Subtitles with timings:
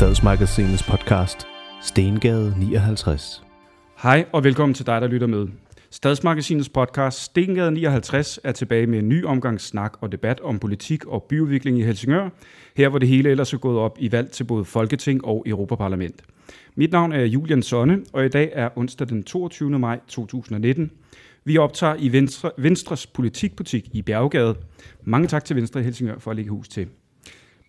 [0.00, 1.46] Stadsmagasinets podcast
[1.82, 3.42] Stengade 59.
[4.02, 5.46] Hej og velkommen til dig, der lytter med.
[5.90, 11.06] Stadsmagasinets podcast Stengade 59 er tilbage med en ny omgang snak og debat om politik
[11.06, 12.28] og byudvikling i Helsingør,
[12.76, 16.22] her hvor det hele ellers er gået op i valg til både Folketing og Europaparlament.
[16.74, 19.78] Mit navn er Julian Sonne, og i dag er onsdag den 22.
[19.78, 20.90] maj 2019.
[21.44, 24.54] Vi optager i Venstre, Venstres politikbutik i Bjergade.
[25.02, 26.88] Mange tak til Venstre i Helsingør for at lægge hus til.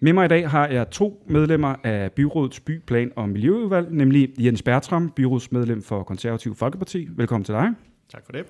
[0.04, 4.62] Med mig i dag har jeg to medlemmer af Byrådets Byplan- og Miljøudvalg, nemlig Jens
[4.62, 7.08] Bertram, byrådsmedlem for Konservativ Folkeparti.
[7.12, 7.70] Velkommen til dig.
[8.12, 8.46] Tak for det.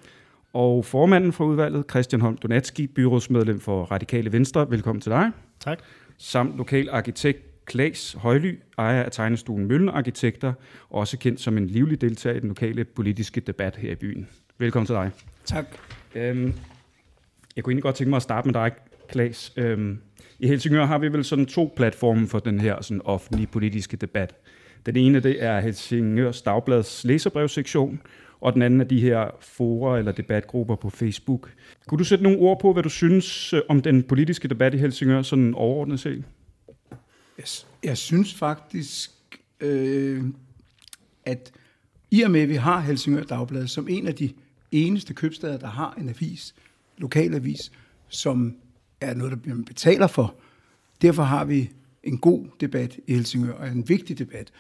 [0.53, 4.69] Og formanden for udvalget, Christian Holm Donatski, byrådsmedlem for Radikale Venstre.
[4.69, 5.31] Velkommen til dig.
[5.59, 5.79] Tak.
[6.17, 10.53] Samt lokal arkitekt Klaas Højly, ejer af tegnestuen Møllen Arkitekter,
[10.89, 14.27] også kendt som en livlig deltager i den lokale politiske debat her i byen.
[14.57, 15.11] Velkommen til dig.
[15.45, 15.65] Tak.
[16.15, 16.53] Øhm,
[17.55, 18.71] jeg kunne egentlig godt tænke mig at starte med dig,
[19.11, 19.53] Klaas.
[19.57, 19.97] Øhm,
[20.39, 24.35] I Helsingør har vi vel sådan to platforme for den her sådan offentlige politiske debat.
[24.85, 28.01] Den ene det er Helsingørs Dagblads læserbrevsektion,
[28.41, 31.51] og den anden er de her forer eller debatgrupper på Facebook.
[31.87, 34.77] Kunne du sætte nogle ord på, hvad du synes øh, om den politiske debat i
[34.77, 36.23] Helsingør, sådan overordnet set?
[37.37, 37.45] Jeg,
[37.83, 39.11] jeg synes faktisk,
[39.59, 40.23] øh,
[41.25, 41.51] at
[42.11, 44.33] i og med, at vi har Helsingør Dagblad som en af de
[44.71, 46.55] eneste købstæder, der har en avis,
[46.97, 47.71] lokalavis,
[48.09, 48.55] som
[49.01, 50.35] er noget, der man betaler for.
[51.01, 51.71] Derfor har vi
[52.03, 54.51] en god debat i Helsingør, og en vigtig debat,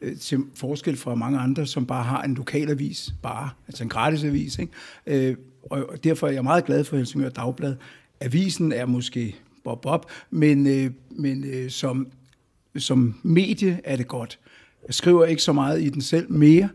[0.00, 4.24] øh, til forskel fra mange andre, som bare har en lokalavis, bare, altså en gratis
[4.24, 4.58] avis.
[4.58, 4.72] Ikke?
[5.06, 7.76] Øh, og, derfor er jeg meget glad for Helsingør Dagblad.
[8.20, 12.06] Avisen er måske bob-bob, men, øh, men som,
[12.76, 14.38] som medie er det godt.
[14.86, 16.68] Jeg skriver ikke så meget i den selv mere,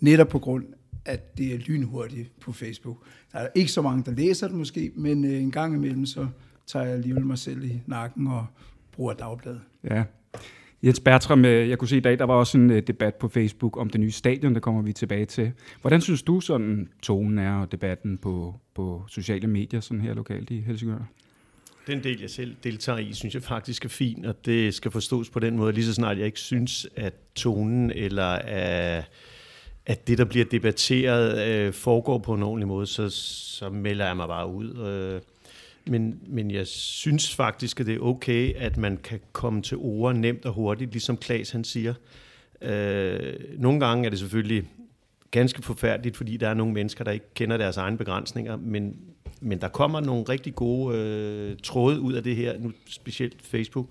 [0.00, 0.64] netop på grund
[1.04, 2.96] at det er lynhurtigt på Facebook.
[3.32, 6.26] Der er ikke så mange, der læser det måske, men en gang imellem, så
[6.70, 8.46] tager jeg alligevel mig selv i nakken og
[8.92, 9.60] bruger dagbladet.
[9.84, 10.04] Ja.
[10.82, 13.28] Jens Bertram, øh, jeg kunne se i dag, der var også en øh, debat på
[13.28, 15.52] Facebook om det nye stadion, der kommer vi tilbage til.
[15.80, 20.50] Hvordan synes du sådan tonen er og debatten på, på sociale medier sådan her lokalt
[20.50, 21.10] i Helsingør?
[21.86, 25.30] Den del, jeg selv deltager i, synes jeg faktisk er fin, og det skal forstås
[25.30, 29.04] på den måde, lige så snart jeg ikke synes, at tonen eller at,
[29.86, 33.08] at det, der bliver debatteret, øh, foregår på en ordentlig måde, så,
[33.58, 34.86] så melder jeg mig bare ud.
[34.86, 35.20] Øh,
[35.86, 40.14] men, men jeg synes faktisk, at det er okay, at man kan komme til ord
[40.14, 41.94] nemt og hurtigt, ligesom Klaas han siger.
[42.62, 44.64] Øh, nogle gange er det selvfølgelig
[45.30, 48.96] ganske forfærdeligt, fordi der er nogle mennesker, der ikke kender deres egne begrænsninger, men,
[49.40, 53.88] men der kommer nogle rigtig gode øh, tråde ud af det her, nu specielt Facebook.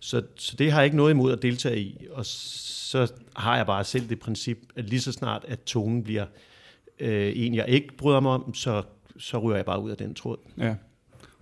[0.00, 3.66] Så, så det har jeg ikke noget imod at deltage i, og så har jeg
[3.66, 6.26] bare selv det princip, at lige så snart, at tonen bliver
[7.00, 8.82] øh, en, jeg ikke bryder mig om, så,
[9.18, 10.36] så ryger jeg bare ud af den tråd.
[10.58, 10.74] Ja.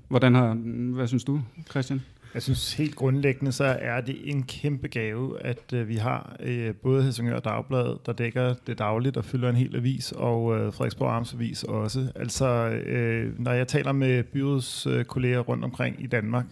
[0.08, 0.54] Hvordan har,
[0.94, 2.00] hvad synes du, Christian?
[2.34, 6.74] Jeg synes helt grundlæggende, så er det en kæmpe gave, at øh, vi har øh,
[6.74, 11.12] både Helsingør Dagblad, der dækker det dagligt og fylder en hel avis, og øh, Frederiksborg
[11.12, 12.12] Arms Avis også.
[12.14, 16.46] Altså, øh, når jeg taler med byrådskolleger øh, kolleger rundt omkring i Danmark,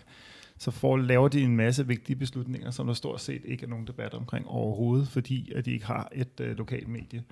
[0.58, 3.86] så får, laver de en masse vigtige beslutninger, som der stort set ikke er nogen
[3.86, 7.22] debat omkring overhovedet, fordi at de ikke har et øh, lokalt medie.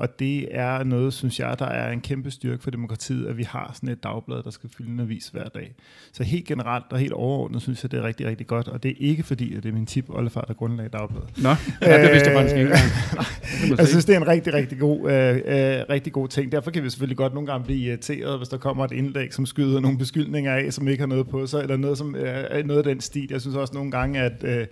[0.00, 3.42] Og det er noget, synes jeg, der er en kæmpe styrke for demokratiet, at vi
[3.42, 5.74] har sådan et dagblad, der skal fylde en avis hver dag.
[6.12, 8.68] Så helt generelt og helt overordnet synes jeg, det er rigtig, rigtig godt.
[8.68, 11.28] Og det er ikke fordi, at det er min tip, Ollefar, der grundlag dagbladet.
[11.42, 11.48] Nå,
[11.82, 12.70] ja, det vidste jeg faktisk ikke.
[13.78, 16.52] jeg synes, det er en rigtig, rigtig god, øh, øh, rigtig god ting.
[16.52, 19.46] Derfor kan vi selvfølgelig godt nogle gange blive irriteret, hvis der kommer et indlæg, som
[19.46, 22.78] skyder nogle beskyldninger af, som ikke har noget på sig, eller noget, som er noget
[22.78, 23.26] af den stil.
[23.30, 24.66] Jeg synes også nogle gange, at, øh,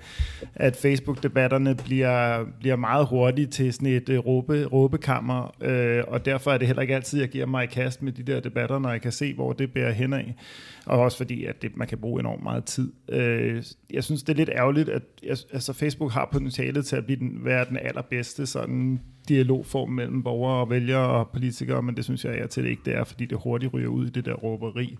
[0.54, 6.24] at Facebook-debatterne bliver, bliver meget hurtige til sådan et øh, råbe, råbekamp kammer, øh, og
[6.24, 8.78] derfor er det heller ikke altid, jeg giver mig i kast med de der debatter,
[8.78, 10.34] når jeg kan se, hvor det bærer hen af.
[10.86, 12.92] Og også fordi, at det, man kan bruge enormt meget tid.
[13.08, 15.02] Øh, jeg synes, det er lidt ærgerligt, at
[15.52, 20.60] altså, Facebook har potentialet til at blive den, være den allerbedste sådan dialogform mellem borgere
[20.60, 23.26] og vælgere og politikere, men det synes jeg, er til det ikke det er, fordi
[23.26, 24.98] det hurtigt ryger ud i det der råberi.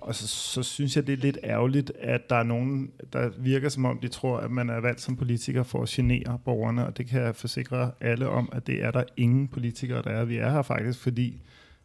[0.00, 3.68] Og så, så synes jeg, det er lidt ærgerligt, at der er nogen, der virker
[3.68, 6.98] som om, de tror, at man er valgt som politiker for at genere borgerne, og
[6.98, 10.24] det kan jeg forsikre alle om, at det er der ingen politikere, der er.
[10.24, 11.42] Vi er her faktisk, fordi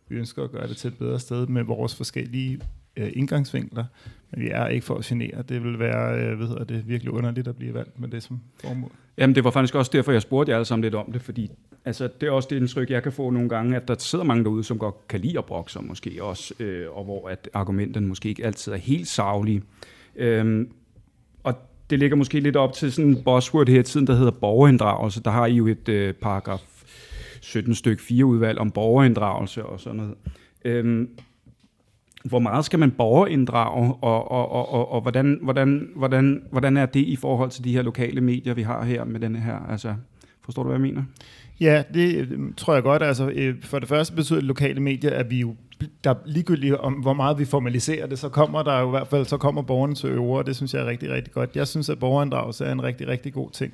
[0.07, 2.59] vi ønsker at gøre det til et bedre sted med vores forskellige
[2.95, 3.85] øh, indgangsvinkler,
[4.35, 5.43] vi er ikke for at genere.
[5.49, 8.39] Det vil være øh, hvad hedder det, virkelig underligt at blive valgt med det som
[8.61, 8.91] formål.
[9.17, 11.51] Jamen, det var faktisk også derfor, jeg spurgte jer alle sammen lidt om det, fordi
[11.85, 14.43] altså, det er også det indtryk, jeg kan få nogle gange, at der sidder mange
[14.43, 18.07] derude, som godt kan lide at brokke sig måske også, øh, og hvor at argumenterne
[18.07, 19.61] måske ikke altid er helt savlige.
[20.15, 20.69] Øhm,
[21.43, 21.53] og
[21.89, 25.23] det ligger måske lidt op til sådan en buzzword her i tiden, der hedder borgerinddragelse.
[25.23, 26.83] Der har I jo et øh, paragraf
[27.41, 30.15] 17 stykke 4 udvalg om borgerinddragelse og sådan noget.
[30.65, 31.09] Øhm,
[32.25, 36.85] hvor meget skal man borgerinddrage, og, og, og, og, og hvordan, hvordan, hvordan, hvordan er
[36.85, 39.69] det i forhold til de her lokale medier, vi har her med denne her?
[39.69, 39.95] Altså,
[40.45, 41.03] forstår du, hvad jeg mener?
[41.59, 43.03] Ja, det øh, tror jeg godt.
[43.03, 45.55] Altså, øh, for det første betyder det lokale medier, at vi jo
[46.03, 49.25] der ligegyldigt om, hvor meget vi formaliserer det, så kommer der jo i hvert fald,
[49.25, 51.55] så kommer borgerne til øvre, og det synes jeg er rigtig, rigtig godt.
[51.55, 53.73] Jeg synes, at borgerinddragelse er en rigtig, rigtig god ting.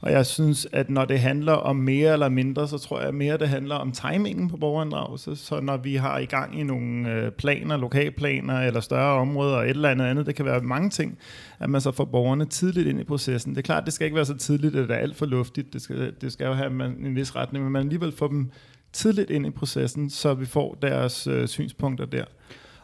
[0.00, 3.38] Og jeg synes, at når det handler om mere eller mindre, så tror jeg mere,
[3.38, 5.36] det handler om timingen på borgerinddragelse.
[5.36, 9.64] Så når vi har i gang i nogle øh, planer, lokalplaner eller større områder og
[9.64, 11.18] et eller andet andet, det kan være mange ting,
[11.58, 13.52] at man så får borgerne tidligt ind i processen.
[13.52, 15.72] Det er klart, det skal ikke være så tidligt, at det er alt for luftigt.
[15.72, 18.50] Det skal, det skal jo have en vis retning, men man alligevel får dem
[18.92, 22.24] tidligt ind i processen, så vi får deres øh, synspunkter der.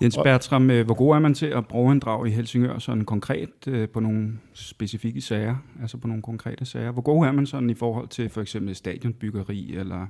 [0.02, 3.04] Jens Bertram, øh, hvor god er man til at bruge en drag i Helsingør sådan
[3.04, 6.90] konkret øh, på nogle specifikke sager, altså på nogle konkrete sager?
[6.90, 10.06] Hvor god er man sådan i forhold til for eksempel stadionbyggeri eller...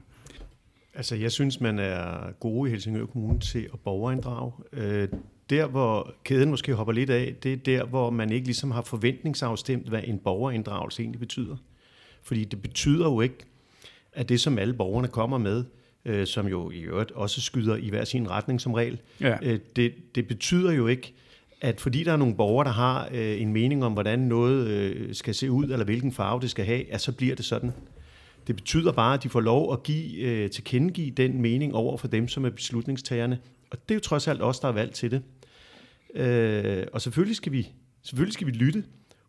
[0.94, 4.52] Altså, jeg synes, man er gode i Helsingør Kommune til at borgerinddrage.
[4.72, 5.08] Øh,
[5.50, 8.82] der, hvor kæden måske hopper lidt af, det er der, hvor man ikke ligesom har
[8.82, 11.56] forventningsafstemt, hvad en borgerinddragelse egentlig betyder.
[12.22, 13.38] Fordi det betyder jo ikke,
[14.12, 15.64] at det, som alle borgerne kommer med,
[16.06, 19.00] øh, som jo i øvrigt også skyder i hver sin retning som regel.
[19.20, 19.36] Ja.
[19.42, 21.14] Øh, det, det betyder jo ikke,
[21.60, 25.14] at fordi der er nogle borgere, der har øh, en mening om, hvordan noget øh,
[25.14, 27.72] skal se ud, eller hvilken farve det skal have, at så bliver det sådan.
[28.46, 32.08] Det betyder bare, at de får lov at give, øh, tilkendegive den mening over for
[32.08, 33.38] dem, som er beslutningstagerne.
[33.70, 35.22] Og det er jo trods alt os, der er valgt til det.
[36.14, 37.68] Øh, og selvfølgelig skal, vi,
[38.02, 38.84] selvfølgelig skal vi lytte.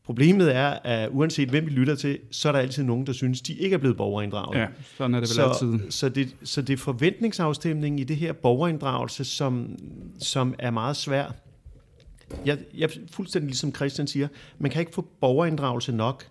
[0.08, 3.42] Problemet er, at uanset hvem vi lytter til, så er der altid nogen, der synes,
[3.42, 4.60] de ikke er blevet borgerinddraget.
[4.60, 4.68] Ja,
[4.98, 5.92] sådan er det vel så, altid.
[5.92, 9.76] Så det, så det er forventningsafstemning i det her borgerinddragelse, som,
[10.20, 11.32] som er meget svær.
[12.46, 14.28] Jeg, jeg fuldstændig ligesom Christian siger,
[14.60, 16.26] man kan ikke få borgerinddragelse nok.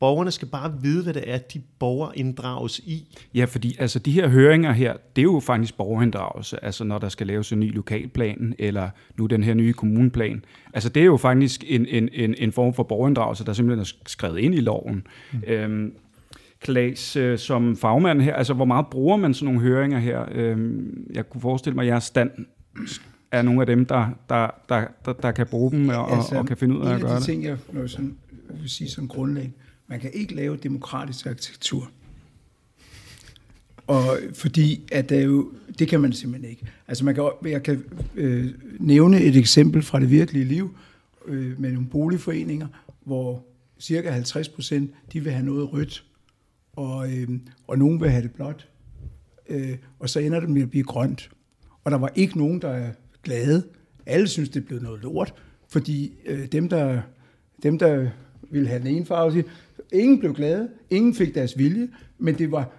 [0.00, 3.18] Borgerne skal bare vide, hvad det er, de borger inddrages i.
[3.34, 7.08] Ja, fordi altså, de her høringer her, det er jo faktisk borgerinddragelse, altså når der
[7.08, 10.44] skal laves en ny lokalplan, eller nu den her nye kommuneplan.
[10.74, 13.92] Altså det er jo faktisk en, en, en, en form for borgerinddragelse, der simpelthen er
[14.06, 15.06] skrevet ind i loven.
[15.32, 15.42] Mm.
[15.46, 15.92] Øhm,
[16.60, 20.24] Klaas, øh, som fagmand her, altså hvor meget bruger man sådan nogle høringer her?
[20.32, 22.30] Øhm, jeg kunne forestille mig, at jeres stand
[23.32, 26.46] er nogle af dem, der, der, der, der, der kan bruge dem og, altså, og
[26.46, 27.10] kan finde ud af at gøre det.
[27.10, 27.58] En af de ting, jeg
[27.90, 28.16] sådan,
[28.60, 29.56] vil sige som grundlæggende,
[29.88, 31.90] man kan ikke lave demokratisk arkitektur.
[33.86, 36.66] Og fordi at det, jo, det kan man simpelthen ikke.
[36.88, 40.76] Altså man kan, jeg kan øh, nævne et eksempel fra det virkelige liv
[41.26, 42.66] øh, med nogle boligforeninger,
[43.04, 43.44] hvor
[43.80, 46.04] cirka 50 procent, de vil have noget rødt,
[46.72, 47.28] og, øh,
[47.66, 48.68] og nogen vil have det blåt.
[49.48, 51.30] Øh, og så ender det med at blive grønt.
[51.84, 52.92] Og der var ikke nogen, der er
[53.22, 53.66] glade.
[54.06, 55.34] Alle synes, det blev noget lort,
[55.68, 57.02] fordi øh, dem, der,
[57.62, 58.08] dem, der
[58.50, 59.44] ville have den ene farve, siger,
[59.92, 61.88] ingen blev glade, ingen fik deres vilje,
[62.18, 62.72] men det var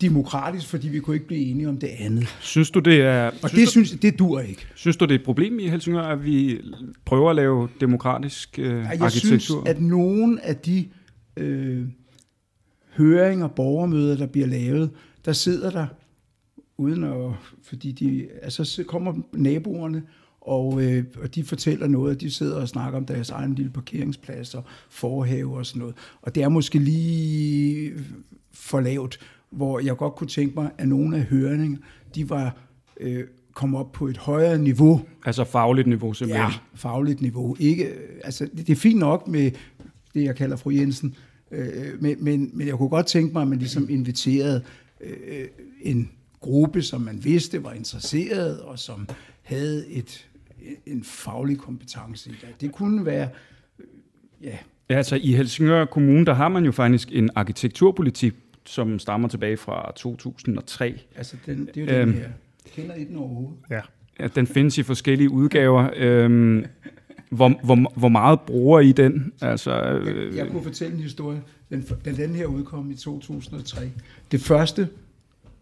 [0.00, 2.36] demokratisk, fordi vi kunne ikke blive enige om det andet.
[2.40, 3.30] Synes du, det er...
[3.42, 4.66] Og synes det, du, synes, det dur ikke.
[4.74, 6.60] Synes du, det er et problem i Helsingør, at vi
[7.04, 9.32] prøver at lave demokratisk øh, jeg arkitektur?
[9.32, 10.88] Jeg synes, at nogle af de
[11.36, 11.82] øh,
[12.96, 14.90] høringer, borgermøder, der bliver lavet,
[15.24, 15.86] der sidder der,
[16.78, 17.32] uden at...
[17.62, 20.02] Fordi de, altså, så kommer naboerne
[20.44, 24.54] og, øh, og de fortæller noget, de sidder og snakker om deres egen lille parkeringsplads
[24.54, 25.94] og forhave og sådan noget.
[26.22, 27.92] Og det er måske lige
[28.52, 29.18] for lavt,
[29.50, 31.78] hvor jeg godt kunne tænke mig, at nogle af høringerne,
[32.14, 32.56] de var
[33.00, 35.00] øh, kom op på et højere niveau.
[35.26, 36.50] Altså fagligt niveau simpelthen?
[36.50, 37.56] Ja, fagligt niveau.
[37.60, 37.92] Ikke,
[38.24, 39.50] altså, det, det er fint nok med
[40.14, 41.14] det, jeg kalder fru Jensen,
[41.50, 44.62] øh, men, men, men jeg kunne godt tænke mig, at man ligesom inviterede
[45.00, 45.46] øh,
[45.82, 49.08] en gruppe, som man vidste var interesseret, og som
[49.42, 50.28] havde et
[50.86, 52.60] en faglig kompetence i det.
[52.60, 53.28] Det kunne være,
[53.78, 53.86] øh,
[54.42, 54.56] ja.
[54.90, 59.56] Ja, altså i Helsingør Kommune, der har man jo faktisk en arkitekturpolitik, som stammer tilbage
[59.56, 61.00] fra 2003.
[61.16, 62.28] Altså, den, det er jo øhm, den her.
[62.74, 63.56] Kender I den overhovedet?
[63.70, 63.80] Ja.
[64.20, 64.26] ja.
[64.26, 65.90] Den findes i forskellige udgaver.
[65.96, 66.64] øhm,
[67.30, 69.32] hvor, hvor, hvor meget bruger I den?
[69.40, 71.42] Altså, øh, jeg, jeg kunne fortælle en historie.
[71.70, 73.90] Den, den, den her udkom i 2003.
[74.32, 74.88] Det første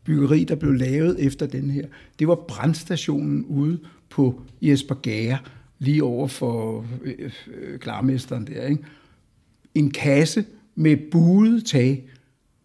[0.05, 1.87] byggeri, der blev lavet efter den her,
[2.19, 3.79] det var brandstationen ude
[4.13, 5.39] på Jesper Gære,
[5.79, 8.67] lige over for øh, øh, klarmesteren der.
[8.67, 8.83] Ikke?
[9.75, 12.09] En kasse med buet tag,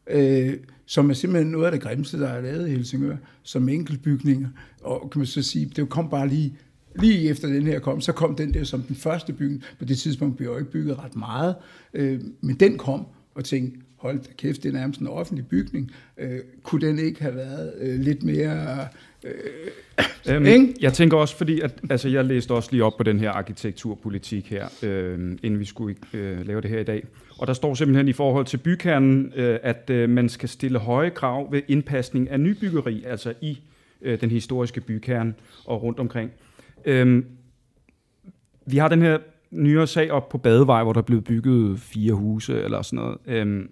[0.10, 0.54] øh,
[0.86, 4.50] som er simpelthen noget af det grimmeste, der er lavet i Helsingør, som enkeltbygninger.
[4.82, 6.54] Og kan man så sige, det kom bare lige,
[6.96, 9.64] lige efter den her kom, så kom den der som den første bygning.
[9.80, 11.56] På det tidspunkt blev jo ikke bygget ret meget,
[11.94, 15.92] øh, men den kom og tænkte, hold da kæft, det er nærmest en offentlig bygning.
[16.18, 18.88] Øh, kunne den ikke have været øh, lidt mere
[19.24, 19.34] Øh,
[20.30, 23.32] øhm, jeg tænker også, fordi at, altså, jeg læste også lige op på den her
[23.32, 27.04] arkitekturpolitik her, øh, inden vi skulle øh, lave det her i dag.
[27.40, 31.10] Og der står simpelthen i forhold til bykernen, øh, at øh, man skal stille høje
[31.10, 33.60] krav ved indpasning af nybyggeri, altså i
[34.02, 35.34] øh, den historiske bykerne
[35.66, 36.32] og rundt omkring.
[36.86, 37.26] Øhm,
[38.66, 39.18] vi har den her
[39.52, 43.18] nyere sag op på Badevej, hvor der er blevet bygget fire huse eller sådan noget.
[43.28, 43.70] Øhm,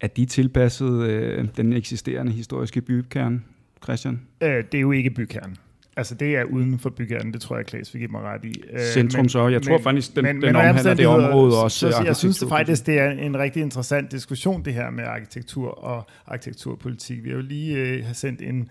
[0.00, 3.40] er de tilpasset øh, den eksisterende historiske bykerne,
[3.84, 4.20] Christian?
[4.40, 5.56] Øh, det er jo ikke bykernen.
[5.96, 8.62] Altså, det er uden for bykernen, det tror jeg, Klaas vil give mig ret i.
[8.72, 11.78] Øh, Centrum men, så, jeg tror men, faktisk, den, men, den omhandler det område også.
[11.78, 15.84] Så, jeg synes det faktisk, det er en rigtig interessant diskussion, det her med arkitektur
[15.84, 17.24] og arkitekturpolitik.
[17.24, 18.68] Vi har jo lige øh, har sendt en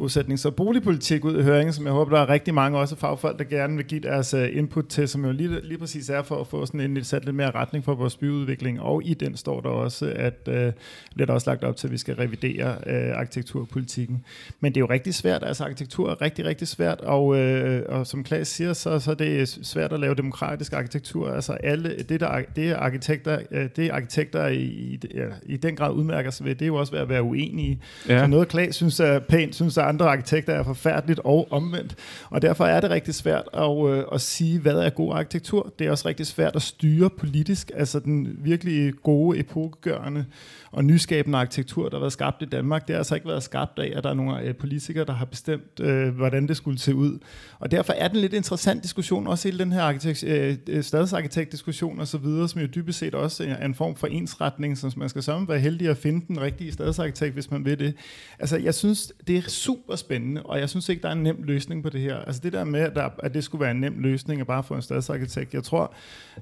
[0.00, 3.38] bosætnings- og boligpolitik ud i høringen, som jeg håber, der er rigtig mange også fagfolk,
[3.38, 6.40] der gerne vil give deres øh, input til, som jo lige, lige præcis er for
[6.40, 8.80] at få sådan en sat lidt mere retning for vores byudvikling.
[8.80, 10.72] Og i den står der også, at øh,
[11.14, 14.24] bliver der også lagt op til, at vi skal revidere øh, arkitekturpolitikken.
[14.60, 18.06] Men det er jo rigtig svært, altså arkitektur er rigtig, rigtig svært, og, øh, og
[18.06, 21.30] som Klaas siger, så, så det er svært at lave demokratisk arkitektur.
[21.30, 25.56] Altså alle, det, der, det er arkitekter, øh, det er arkitekter i, i, ja, i
[25.56, 27.80] den grad udmærker sig ved, det er jo også ved at være uenige.
[28.08, 28.18] Ja.
[28.18, 31.94] Så noget Klaas synes er pænt, synes er andre arkitekter er forfærdeligt og omvendt.
[32.30, 35.72] Og derfor er det rigtig svært at, øh, at sige, hvad er god arkitektur.
[35.78, 40.24] Det er også rigtig svært at styre politisk, altså den virkelig gode, epokegørende
[40.72, 43.78] og nyskabende arkitektur, der har været skabt i Danmark, det har altså ikke været skabt
[43.78, 46.94] af, at der er nogle øh, politikere, der har bestemt, øh, hvordan det skulle se
[46.94, 47.18] ud.
[47.58, 52.00] Og derfor er den lidt interessant diskussion, også hele den her arkitekt, øh, øh, stadsarkitektdiskussion
[52.00, 55.08] og så videre, som jo dybest set også er en form for ensretning, som man
[55.08, 57.94] skal sammen være heldig at finde den rigtige stadsarkitekt, hvis man vil det.
[58.38, 61.42] Altså, jeg synes, det er super spændende, og jeg synes ikke, der er en nem
[61.42, 62.16] løsning på det her.
[62.16, 64.62] Altså, det der med, at, der, at det skulle være en nem løsning at bare
[64.62, 65.92] få en stadsarkitekt, jeg tror,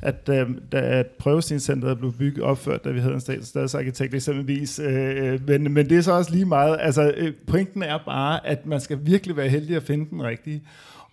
[0.03, 4.79] at øh, da prøvestencenteret blev bygget opført, da vi havde en stadsarkitekt, eksempelvis.
[4.79, 6.77] Øh, øh, men, men det er så også lige meget.
[6.81, 10.63] Altså, øh, pointen er bare, at man skal virkelig være heldig at finde den rigtige.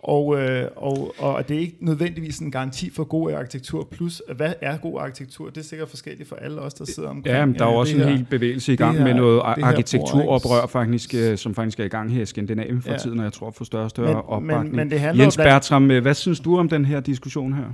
[0.06, 3.88] Og, øh, og, og det er ikke nødvendigvis en garanti for god arkitektur.
[3.90, 5.50] Plus, hvad er god arkitektur?
[5.50, 7.36] Det er sikkert forskelligt for alle os, der sidder omkring.
[7.36, 11.14] Ja, men der er også en hel bevægelse i gang her, med noget arkitekturoprør, faktisk,
[11.14, 12.98] øh, som faktisk er i gang her i Skandinavien for ja.
[12.98, 14.74] tiden, og jeg tror for større og større men, opbakning.
[14.74, 17.64] Men, men det Jens Bertram, hvad synes du om den her diskussion her?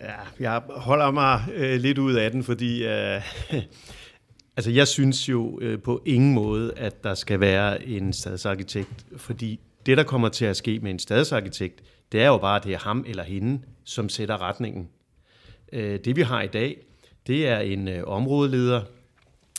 [0.00, 3.22] Ja, jeg holder mig øh, lidt ud af den, fordi øh,
[4.56, 9.60] altså jeg synes jo øh, på ingen måde, at der skal være en stadsarkitekt, fordi
[9.88, 12.74] det, der kommer til at ske med en stadsarkitekt, det er jo bare, at det
[12.74, 14.88] er ham eller hende, som sætter retningen.
[15.72, 16.76] Øh, det vi har i dag,
[17.26, 18.82] det er en øh, områdeleder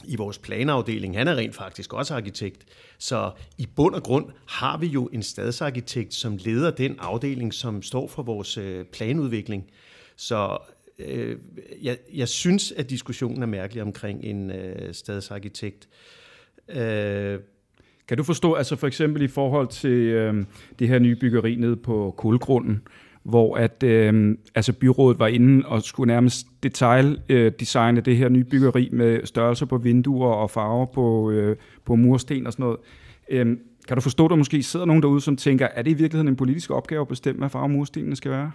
[0.06, 1.18] i vores planafdeling.
[1.18, 2.66] Han er rent faktisk også arkitekt.
[2.98, 7.82] Så i bund og grund har vi jo en stadsarkitekt, som leder den afdeling, som
[7.82, 9.72] står for vores øh, planudvikling.
[10.16, 10.58] Så
[11.00, 11.38] øh,
[11.82, 15.90] jeg, jeg synes, at diskussionen er mærkelig omkring en øh, stadsarkitekt.
[16.68, 17.40] Øh,
[18.10, 20.46] kan du forstå, altså for eksempel i forhold til øh,
[20.80, 22.82] det her nye byggeri nede på Kulgrunden,
[23.24, 28.44] hvor at øh, altså byrådet var inde og skulle nærmest detail-designe øh, det her nye
[28.44, 32.78] byggeri med størrelser på vinduer og farver på, øh, på mursten og sådan noget.
[33.30, 35.94] Øh, kan du forstå, at der måske sidder nogen derude, som tænker, er det i
[35.94, 38.52] virkeligheden en politisk opgave at bestemme, hvad farve murstenene skal være?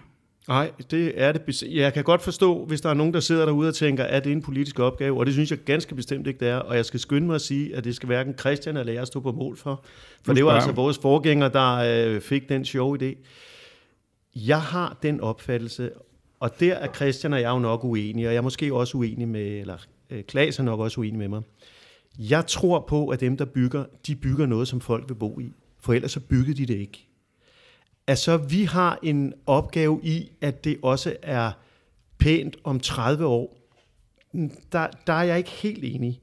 [0.47, 1.63] Nej, det er det.
[1.71, 4.29] Jeg kan godt forstå, hvis der er nogen, der sidder derude og tænker, at det
[4.29, 6.57] er en politisk opgave, og det synes jeg ganske bestemt ikke, det er.
[6.57, 9.19] Og jeg skal skynde mig at sige, at det skal hverken Christian eller jeg stå
[9.19, 9.85] på mål for.
[10.25, 13.15] For det var altså vores forgænger, der øh, fik den sjove idé.
[14.35, 15.89] Jeg har den opfattelse,
[16.39, 19.27] og der er Christian og jeg jo nok uenige, og jeg er måske også uenig
[19.27, 19.77] med, eller
[20.09, 21.41] øh, Klaas er nok også uenig med mig.
[22.19, 25.51] Jeg tror på, at dem, der bygger, de bygger noget, som folk vil bo i.
[25.79, 27.07] For ellers så byggede de det ikke
[28.07, 31.51] at så vi har en opgave i, at det også er
[32.17, 33.57] pænt om 30 år,
[34.33, 36.21] mm, der, der er jeg ikke helt enig.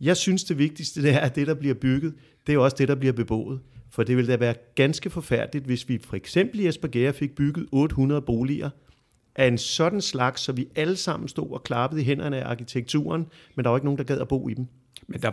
[0.00, 2.14] Jeg synes, det vigtigste det er, at det, der bliver bygget,
[2.46, 3.60] det er også det, der bliver beboet.
[3.90, 7.66] For det ville da være ganske forfærdeligt, hvis vi for eksempel i Esbjerg fik bygget
[7.72, 8.70] 800 boliger
[9.36, 13.26] af en sådan slags, så vi alle sammen stod og klappede i hænderne af arkitekturen,
[13.54, 14.66] men der var ikke nogen, der gad at bo i dem.
[15.06, 15.32] Men der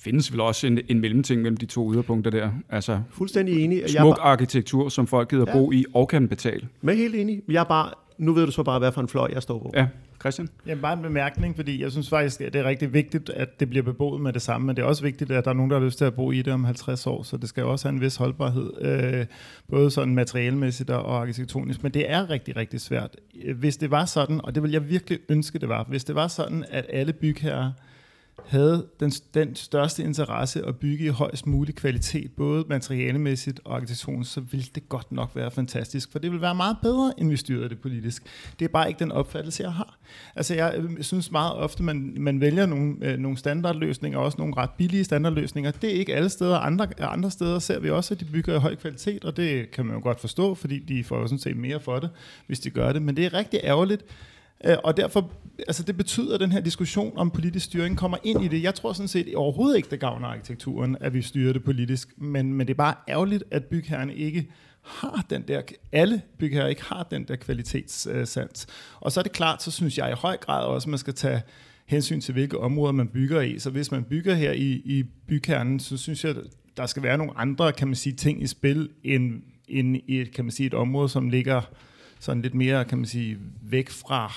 [0.00, 2.50] findes vel også en, en mellemting mellem de to yderpunkter der.
[2.68, 3.82] Altså, Fuldstændig enig.
[3.90, 5.52] Smuk jeg arkitektur, som folk gider ja.
[5.52, 6.68] bo i og kan betale.
[6.80, 7.42] Men helt enig.
[7.48, 9.72] Jeg er bare, nu ved du så bare, hvad for en fløj jeg står på.
[9.74, 9.86] Ja.
[10.20, 10.48] Christian?
[10.66, 13.70] Jamen bare en bemærkning, fordi jeg synes faktisk, at det er rigtig vigtigt, at det
[13.70, 15.78] bliver beboet med det samme, men det er også vigtigt, at der er nogen, der
[15.78, 17.94] har lyst til at bo i det om 50 år, så det skal også have
[17.94, 19.26] en vis holdbarhed, øh,
[19.68, 23.16] både sådan materialmæssigt og arkitektonisk, men det er rigtig, rigtig svært.
[23.56, 26.28] Hvis det var sådan, og det vil jeg virkelig ønske, det var, hvis det var
[26.28, 27.72] sådan, at alle bygherrer
[28.46, 34.32] havde den, den største interesse at bygge i højst mulig kvalitet, både materialemæssigt og arkitektonisk,
[34.32, 37.36] så ville det godt nok være fantastisk, for det vil være meget bedre, end vi
[37.36, 38.22] styrede det politisk.
[38.58, 39.98] Det er bare ikke den opfattelse, jeg har.
[40.36, 44.56] Altså jeg øh, synes meget ofte, man, man vælger nogle, øh, nogle standardløsninger, også nogle
[44.56, 45.70] ret billige standardløsninger.
[45.70, 46.58] Det er ikke alle steder.
[46.58, 49.86] Andre, andre steder ser vi også, at de bygger i høj kvalitet, og det kan
[49.86, 52.10] man jo godt forstå, fordi de får jo sådan set mere for det,
[52.46, 53.02] hvis de gør det.
[53.02, 54.04] Men det er rigtig ærgerligt,
[54.64, 58.44] Øh, og derfor, altså det betyder, at den her diskussion om politisk styring kommer ind
[58.44, 58.62] i det.
[58.62, 62.54] Jeg tror sådan set overhovedet ikke, det gavner arkitekturen, at vi styrer det politisk, men,
[62.54, 64.50] men det er bare ærgerligt, at bygherren ikke
[64.82, 65.62] har den der,
[65.92, 68.66] alle bygherrer ikke har den der kvalitetssans.
[69.00, 71.14] Og så er det klart, så synes jeg i høj grad også, at man skal
[71.14, 71.42] tage
[71.86, 73.58] hensyn til, hvilke områder man bygger i.
[73.58, 76.34] Så hvis man bygger her i, i bykernen, så synes jeg,
[76.76, 80.34] der skal være nogle andre, kan man sige, ting i spil, end, end i et,
[80.34, 81.62] kan man sige, et område, som ligger
[82.20, 84.32] sådan lidt mere, kan man sige, væk fra,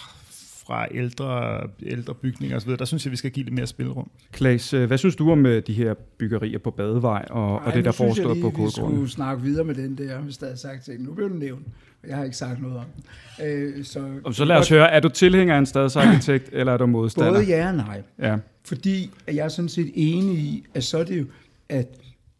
[0.67, 2.71] fra ældre, ældre bygninger osv.
[2.71, 4.09] Der synes jeg, vi skal give lidt mere spilrum.
[4.31, 7.73] Klaas, øh, hvad synes du om øh, de her byggerier på Badevej og, Ej, og
[7.73, 8.71] det, der jeg forestår på vi Kodegården?
[8.71, 11.03] skulle snakke videre med den der, hvis der er sagt ting.
[11.03, 11.67] Nu bliver den nævnt,
[12.03, 13.45] og jeg har ikke sagt noget om den.
[13.47, 16.77] Øh, så, Og så lad os høre, er du tilhænger af en stadsarkitekt, eller er
[16.77, 17.31] du modstander?
[17.31, 18.01] Både ja og nej.
[18.19, 18.37] Ja.
[18.65, 21.25] Fordi jeg er sådan set enig i, at så er det jo,
[21.69, 21.87] at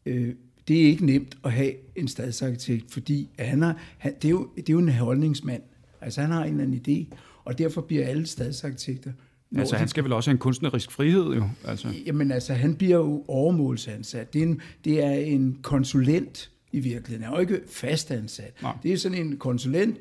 [0.06, 0.30] øh,
[0.68, 4.50] det er ikke nemt at have en stadsarkitekt, fordi han er, han, det, er jo,
[4.56, 5.62] det er jo en holdningsmand.
[6.02, 7.16] Altså han har en eller anden idé,
[7.46, 9.12] og derfor bliver alle stadsarkitekter...
[9.58, 11.50] Altså, han skal vel også have en kunstnerisk frihed, jo.
[11.66, 11.88] Altså.
[12.06, 14.34] Jamen altså, han bliver jo overmålsansat.
[14.34, 17.24] Det er en, det er en konsulent i virkeligheden.
[17.24, 18.54] Han er jo ikke fastansat.
[18.62, 18.78] Nej.
[18.84, 19.98] Det er sådan en konsulent,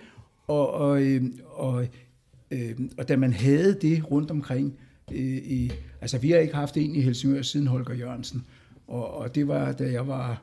[0.46, 1.86] og, og, øh, og,
[2.50, 4.74] øh, og da man havde det rundt omkring,
[5.12, 8.44] øh, i, altså vi har ikke haft en i Helsingør siden Holger Jørgensen,
[8.86, 10.42] og, og det var, da jeg var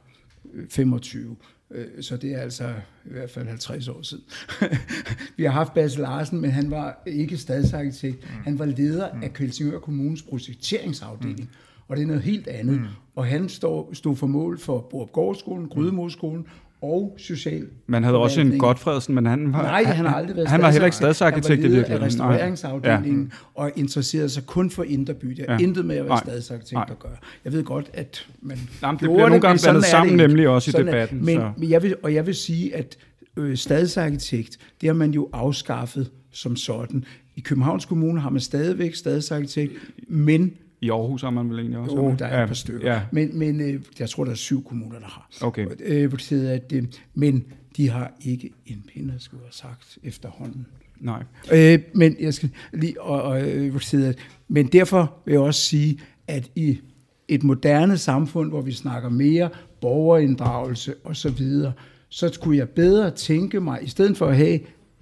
[0.69, 1.35] 25.
[1.71, 2.67] Øh, Så det er altså
[3.05, 4.23] i hvert fald 50 år siden.
[5.37, 8.25] Vi har haft Basse Larsen, men han var ikke stadsarkitekt.
[8.25, 11.49] Han var leder af Helsingør Kommunes projekteringsafdeling.
[11.87, 12.81] Og det er noget helt andet.
[13.15, 16.47] Og han stod, stod for mål for Borup Gårdskolen, Grydemoskolen
[16.81, 18.57] og social Man havde også en.
[18.59, 21.59] Godfredsen, men han var, Nej, han har aldrig været Han var heller ikke stadsarkitekt.
[21.59, 22.17] i Han var leder af virkeligheden.
[22.17, 22.27] Nej.
[22.31, 25.27] restaureringsafdelingen og interesserede sig kun for indre by.
[25.27, 25.57] Det Ja.
[25.57, 26.23] intet med at være Nej.
[26.23, 26.85] stadsarkitekt Nej.
[26.89, 27.11] at gøre.
[27.45, 30.69] Jeg ved godt, at man Jamen, det bliver nogle gange blandet er sammen, nemlig også
[30.69, 32.97] i Sådan er- debatten, Men, så- men jeg vil, og jeg vil sige, at
[33.37, 37.05] øh, stadsarkitekt, det har man jo afskaffet som sådan.
[37.35, 39.71] I Københavns Kommune har man stadigvæk stadsarkitekt,
[40.07, 41.95] men I Aarhus har man vel egentlig også?
[41.95, 42.93] jo, der er et par stykker.
[42.93, 45.29] Ja, Men, men øh, jeg tror, der er syv kommuner, der har.
[45.41, 45.67] Okay.
[45.79, 47.45] Øh, at, øh, men
[47.77, 50.67] de har ikke en pind, skulle have sagt, efterhånden.
[50.99, 51.23] nej.
[51.53, 54.13] Øh, men jeg skal lige, og, og, øh, det hedder,
[54.47, 56.79] men derfor vil jeg også sige, at i
[57.27, 59.49] et moderne samfund, hvor vi snakker mere
[59.81, 61.73] borgerinddragelse og så videre,
[62.09, 64.59] så skulle jeg bedre tænke mig, i stedet for at have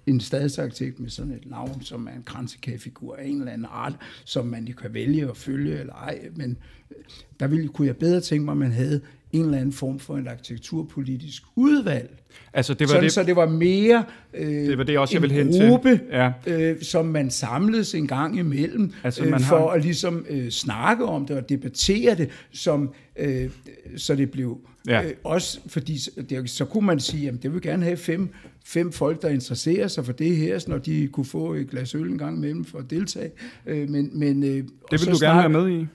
[0.08, 3.96] en stadsarkitekt med sådan et navn, som er en kransekagefigur af en eller anden art,
[4.26, 6.58] som man jo kan vælge at følge eller ej, men
[6.92, 7.04] øh,
[7.40, 10.18] der ville, kunne jeg bedre tænke mig, at man havde en eller anden form for
[10.18, 12.10] en arkitekturpolitisk udvalg,
[12.54, 15.18] Altså, det var sådan, det, så det var mere øh, Det var det også, jeg
[15.18, 15.70] en ville hen til.
[15.70, 16.32] gruppe, Ja.
[16.48, 20.26] øh, som man samledes en gang imellem, Altså, altså, man øh, har- for at ligesom
[20.30, 23.50] øh, snakke om det og debattere det, som, øh,
[23.98, 25.04] så det blev Ja.
[25.06, 28.30] øh, også, fordi så- det, så kunne man sige, at det vil gerne have fem,
[28.66, 31.96] fem folk, der interesserer sig for det her, så når de kunne få et glas
[31.96, 33.32] øl en gang imellem for at deltage.
[33.66, 35.88] Øh, men, men, øh, det vil du gerne snak- være med i.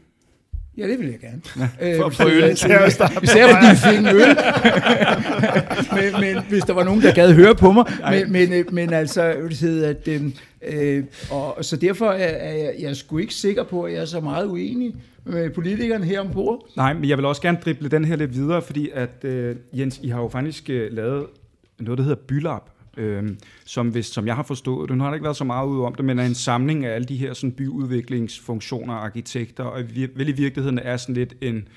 [0.78, 1.42] Ja, det vil jeg gerne.
[1.80, 3.14] Ja, For- for øl til at starte.
[3.22, 4.37] Især fordi vi fik en øl.
[6.12, 7.85] men, men hvis der var nogen, der gad høre på mig.
[8.11, 10.22] Men, men, øh, men altså, det hedder, at, øh,
[10.96, 14.00] øh, og, så derfor er, er jeg, jeg er sgu ikke sikker på, at jeg
[14.00, 16.66] er så meget uenig med politikerne her ombord.
[16.76, 20.00] Nej, men jeg vil også gerne drible den her lidt videre, fordi at, øh, Jens,
[20.02, 21.26] I har jo faktisk øh, lavet
[21.80, 22.61] noget, der hedder Bylab,
[22.96, 25.66] øh, som, hvis, som jeg har forstået det, nu har der ikke været så meget
[25.66, 29.64] ud om det, men er en samling af alle de her sådan, byudviklingsfunktioner og arkitekter,
[29.64, 29.83] og
[30.14, 31.68] vel i virkeligheden er sådan lidt en,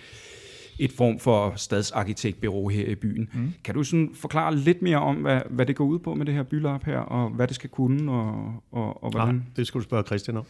[0.80, 3.30] et form for stadsarkitektbyrå her i byen.
[3.34, 3.54] Mm.
[3.64, 6.34] Kan du sådan forklare lidt mere om, hvad, hvad det går ud på med det
[6.34, 9.46] her Bylab her, og hvad det skal kunne, og, og, og Nej, hvordan?
[9.56, 10.46] det skulle du spørge Christian om.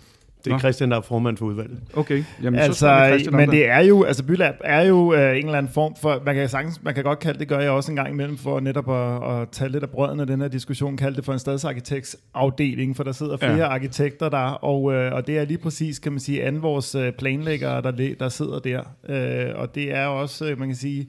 [0.46, 0.60] Det er Nå.
[0.60, 1.80] Christian, der er formand for udvalget.
[1.94, 5.38] Okay, jamen så Altså, Christian om men det er jo, altså Bylab er jo øh,
[5.38, 7.72] en eller anden form for, man kan, sagtens, man kan godt kalde det, gør jeg
[7.72, 10.48] også en gang imellem, for netop at, at tage lidt af brøden af den her
[10.48, 13.68] diskussion, kalde det for en stadsarkitektsafdeling, for der sidder flere Ja.
[13.68, 17.12] arkitekter der, og, øh, og det er lige præcis, kan man sige, anden vores øh,
[17.12, 18.82] planlæggere, der, der sidder der.
[19.10, 21.08] Øh, og det er også, øh, man kan sige,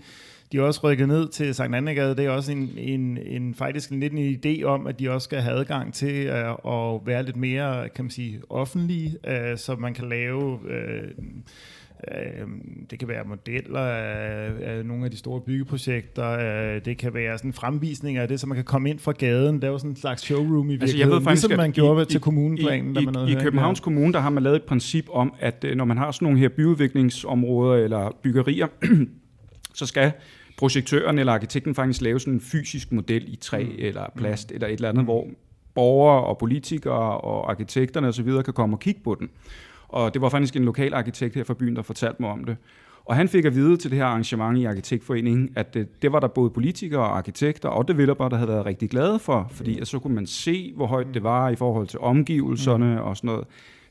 [0.53, 2.17] de er også rykket ned til Sankt Annegade.
[2.17, 5.25] Det er også en, en, en faktisk en lidt en idé om, at de også
[5.25, 9.77] skal have adgang til uh, at være lidt mere, kan man sige, offentlige, uh, så
[9.77, 10.43] man kan lave...
[10.53, 10.59] Uh,
[12.43, 12.49] Uh,
[12.91, 16.35] det kan være modeller af, af nogle af de store byggeprojekter.
[16.77, 19.57] Uh, det kan være sådan fremvisninger af det, så man kan komme ind fra gaden.
[19.57, 21.11] Det er jo sådan en slags showroom i Altså, virkeligheden.
[21.13, 22.97] jeg ved faktisk, ligesom man gjorde i- til i- kommuneplanen.
[22.97, 25.65] I, i, man i høring Københavns Kommune, der har man lavet et princip om, at
[25.69, 28.67] øh, når man har sådan nogle her byudviklingsområder eller byggerier,
[29.77, 30.12] så skal
[30.59, 33.75] projektøren eller arkitekten faktisk lave sådan en fysisk model i træ mm.
[33.79, 34.55] eller plast mm.
[34.55, 35.27] eller et eller andet, hvor
[35.75, 38.43] borgere og politikere og arkitekterne osv.
[38.45, 39.31] kan komme og kigge på den.
[39.89, 42.57] Og det var faktisk en lokal arkitekt her fra byen, der fortalte mig om det.
[43.05, 46.21] Og han fik at vide til det her arrangement i Arkitektforeningen, at det, det var
[46.21, 49.89] der både politikere og arkitekter og developer, der havde været rigtig glade for, fordi at
[49.89, 53.47] så kunne man se, hvor højt det var i forhold til omgivelserne og sådan noget.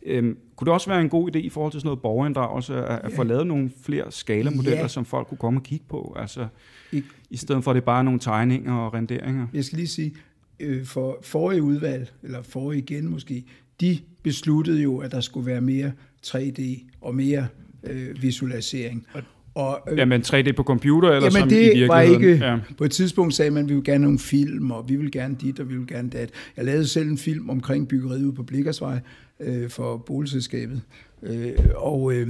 [0.06, 3.00] Øhm, kunne det også være en god idé i forhold til sådan noget borgerinddragelse, at,
[3.04, 4.88] at få lavet nogle flere skalamodeller, Ja.
[4.88, 6.16] som folk kunne komme og kigge på?
[6.20, 6.48] Altså,
[6.92, 9.48] Ikke- i stedet for at det er bare nogle tegninger og renderinger.
[9.54, 10.14] Jeg skal lige sige,
[10.60, 13.44] øh, for forrige udvalg, eller forrige igen måske,
[13.82, 15.92] de besluttede jo, at der skulle være mere
[16.28, 16.62] 3D
[17.02, 17.48] og mere
[17.84, 19.06] øh, visualisering.
[19.14, 19.22] Og,
[19.58, 22.34] øh, Jamen 3D på computer, eller som Jamen i det var virkeligheden?
[22.34, 22.46] ikke...
[22.46, 22.60] Ja.
[22.78, 25.12] På et tidspunkt sagde man, at vi vil gerne have nogle film, og vi vil
[25.12, 26.30] gerne dit, og vi vil gerne dat.
[26.58, 29.00] Jeg lavede selv en film omkring byggeriet ude på Blikkersvej
[29.40, 30.82] øh, for boligselskabet.
[31.24, 32.28] Øh, og, øh,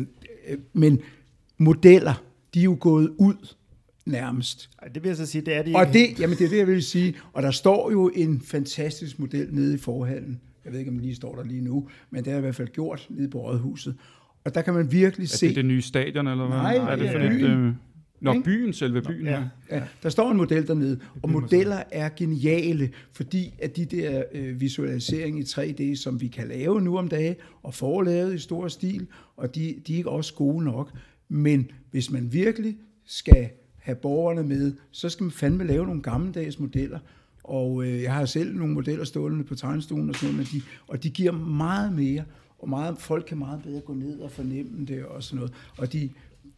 [0.49, 0.99] øh, men
[1.57, 2.13] modeller,
[2.53, 3.35] de er jo gået ud
[4.05, 4.69] nærmest.
[4.93, 6.11] Det vil jeg så sige, det er de Og ikke.
[6.13, 7.15] det, jamen det er det, jeg vil sige.
[7.33, 10.41] Og der står jo en fantastisk model nede i forhallen.
[10.65, 12.55] Jeg ved ikke, om den lige står der lige nu, men det er i hvert
[12.55, 13.95] fald gjort nede på Rådhuset.
[14.45, 15.47] Og der kan man virkelig Er se...
[15.47, 16.57] det det nye stadion, eller hvad?
[16.57, 17.51] Nej, er det er fordi, byen.
[17.51, 17.73] øh,
[18.21, 18.43] Nå, Ikke?
[18.43, 19.31] byen, selve byen, ja.
[19.31, 19.77] Ja.
[19.77, 24.61] Ja, der står en model dernede, og modeller er geniale, fordi at de der øh,
[24.61, 28.67] visualisering i 3D, som vi kan lave nu om dagen, og får lavet i stor
[28.67, 30.91] stil, og de, de er ikke også gode nok.
[31.29, 36.59] Men hvis man virkelig skal have borgerne med, så skal man fandme lave nogle gammeldags
[36.59, 36.99] modeller.
[37.43, 40.65] Og øh, jeg har selv nogle modeller stående på tegnestuen og sådan noget, men de,
[40.87, 42.23] og de giver meget mere,
[42.59, 45.53] og meget, folk kan meget bedre gå ned og fornemme det og sådan noget.
[45.77, 46.09] Og de,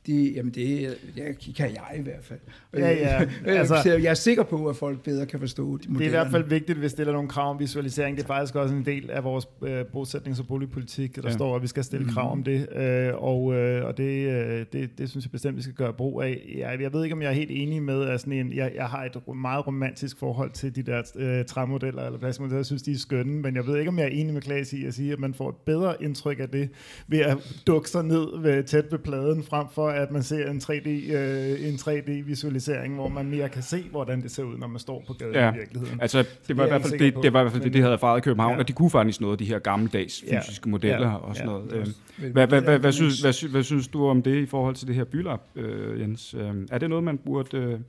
[0.07, 2.39] de, jamen det jeg, kan jeg i hvert fald.
[2.77, 3.25] Ja, ja,
[3.59, 5.99] altså, jeg er sikker på, at folk bedre kan forstå de modellerne.
[5.99, 8.17] Det er i hvert fald vigtigt, at vi stiller nogle krav om visualisering.
[8.17, 11.15] Det er faktisk også en del af vores øh, bosætnings- og boligpolitik.
[11.15, 11.31] Der Ja.
[11.33, 14.89] står, at vi skal stille krav om det, øh, og, øh, og det, øh, det,
[14.97, 16.55] det synes jeg bestemt, vi skal gøre brug af.
[16.57, 18.85] Jeg, jeg ved ikke, om jeg er helt enig med, at sådan en, jeg, jeg
[18.85, 22.57] har et meget romantisk forhold til de der øh, træmodeller eller plastikmodeller.
[22.59, 24.73] Jeg synes, de er skønne, men jeg ved ikke, om jeg er enig med Klaas
[24.73, 26.69] i at sige, at man får et bedre indtryk af det
[27.07, 30.57] ved at dukke sig ned ved, tæt ved pladen, frem for at man ser en
[30.63, 34.79] 3D, øh, en 3D-visualisering, hvor man mere kan se, hvordan det ser ud, når man
[34.79, 35.51] står på gaden Ja.
[35.51, 36.01] i virkeligheden.
[36.01, 37.21] Altså, det var, er i hvert fald det, på.
[37.21, 38.59] det var i hvert fald det, de havde erfaret i København, Ja.
[38.59, 40.39] og de kunne faktisk noget de her gammeldags Ja.
[40.39, 41.15] fysiske modeller Ja.
[41.15, 41.53] og sådan Ja.
[41.55, 41.71] noget.
[41.71, 41.87] Det er Øh,
[42.23, 44.87] Men Hvad, hvad, hvad, synes, hvad, sy- hvad synes du om det i forhold til
[44.87, 46.33] det her bylab, øh, Jens?
[46.39, 47.79] Øh, er det noget, man burde øh,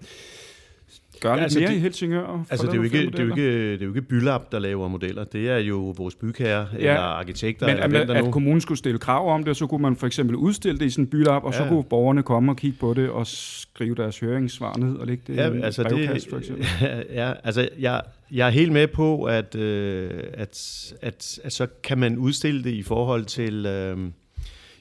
[1.21, 2.45] gøre lidt altså, mere det- i Helsingør?
[2.51, 4.59] Altså, det er, jo ikke, det, er jo ikke, det er jo ikke Bylab, der
[4.59, 5.25] laver modeller.
[5.25, 8.31] Det er jo vores bygherrer ja, eller arkitekter, Men eller at, at nu.
[8.31, 11.05] kommunen skulle stille krav om det, så kunne man for eksempel udstille det i sådan
[11.05, 11.69] en bylab, og så Ja.
[11.69, 15.35] kunne borgerne komme og kigge på det og skrive deres høringssvar ned og lægge det
[15.53, 16.67] i en altså brevkasse, for eksempel.
[17.21, 18.03] ja, altså jeg,
[18.33, 22.71] jeg er helt med på, at, øh, at, at, at så kan man udstille det
[22.71, 23.99] i forhold til, øh,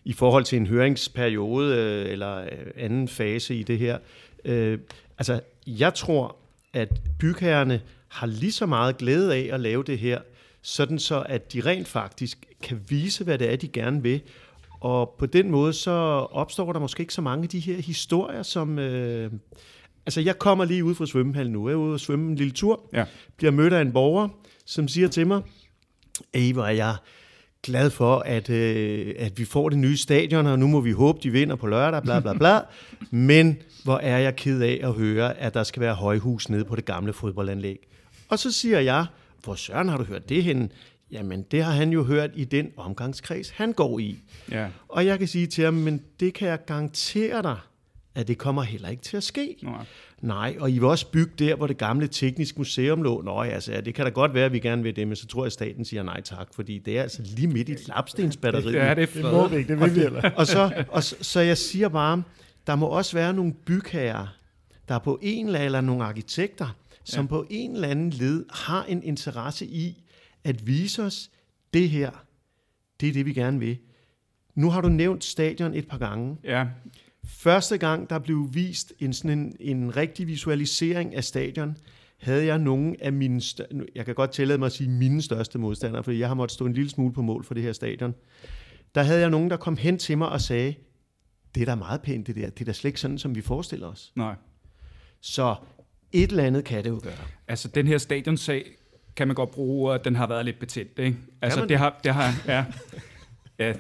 [0.06, 2.48] i forhold til en høringsperiode øh, eller øh,
[2.78, 3.98] anden fase i det her.
[4.46, 4.78] Øh,
[5.18, 6.36] altså, jeg tror,
[6.74, 10.22] at bygherrerne har lige så meget glæde af at lave det her,
[10.62, 14.22] sådan så at de rent faktisk kan vise, hvad det er, de gerne vil.
[14.80, 15.92] Og på den måde, så
[16.32, 18.80] opstår der måske ikke så mange af de her historier, som...
[18.80, 19.32] Øh,
[20.06, 21.68] altså, jeg kommer lige ud fra svømmehallen nu.
[21.68, 22.90] Jeg er ude og svømme en lille tur.
[22.94, 23.06] Ja.
[23.38, 24.28] Bliver mødt af en borger,
[24.66, 25.42] som siger til mig,
[26.34, 26.96] Ej, hvor er jeg
[27.64, 31.20] glad for, at, øh, at vi får det nye stadion, og nu må vi håbe,
[31.24, 32.60] de vinder på lørdag, bla bla bla.
[33.12, 36.76] Men hvor er jeg ked af at høre, at der skal være højhus nede på
[36.76, 37.78] det gamle fodboldanlæg.
[38.30, 39.06] Og så siger jeg,
[39.44, 40.70] hvor søren har du hørt det henne?
[41.12, 44.20] Jamen, det har han jo hørt i den omgangskreds, han går i.
[44.52, 44.68] Ja.
[44.88, 47.58] Og jeg kan sige til ham, men det kan jeg garantere dig,
[48.16, 49.56] at det kommer heller ikke til at ske.
[49.64, 49.86] Nej.
[50.22, 53.22] Nej, og I vil også bygge der, hvor det gamle teknisk museum lå.
[53.22, 55.28] Nå, altså, ja, det kan da godt være, at vi gerne vil det, men så
[55.28, 58.74] tror jeg, at staten siger nej tak, fordi det er altså lige midt i lapstensbatteriet.
[58.74, 60.32] Ja, det er Det må vi ikke, det vil vi heller.
[60.36, 62.24] Og så, og så, så jeg siger bare,
[62.68, 64.28] der må også være nogle bygherrer,
[64.88, 67.30] der på en eller anden, eller nogle arkitekter, som ja.
[67.30, 70.04] på en eller anden led har en interesse i
[70.44, 71.30] at vise os,
[71.74, 72.12] det her,
[73.00, 73.78] det er det, vi gerne vil.
[74.56, 76.38] Nu har du nævnt stadion et par gange.
[76.44, 76.66] Ja,
[77.28, 81.78] Første gang, der blev vist en, sådan en, en rigtig visualisering af stadion,
[82.18, 85.60] havde jeg nogle af mine, stør- jeg kan godt tillade mig at sige mine største
[85.60, 88.14] modstandere, fordi jeg har måttet stå en lille smule på mål for det her stadion.
[88.96, 90.76] Der havde jeg nogen, der kom hen til mig og sagde,
[91.56, 93.42] det er da meget pænt det der, det er da slet ikke sådan, som vi
[93.42, 94.12] forestiller os.
[94.16, 94.36] nej.
[95.22, 95.56] Så
[96.12, 97.14] et eller andet kan det jo gøre.
[97.48, 98.66] Altså, den her stadionsag,
[99.16, 101.18] kan man godt bruge, at den har været lidt betændt, ikke?
[101.42, 102.66] Altså, det har, det har, ja,
[103.66, 103.74] ja,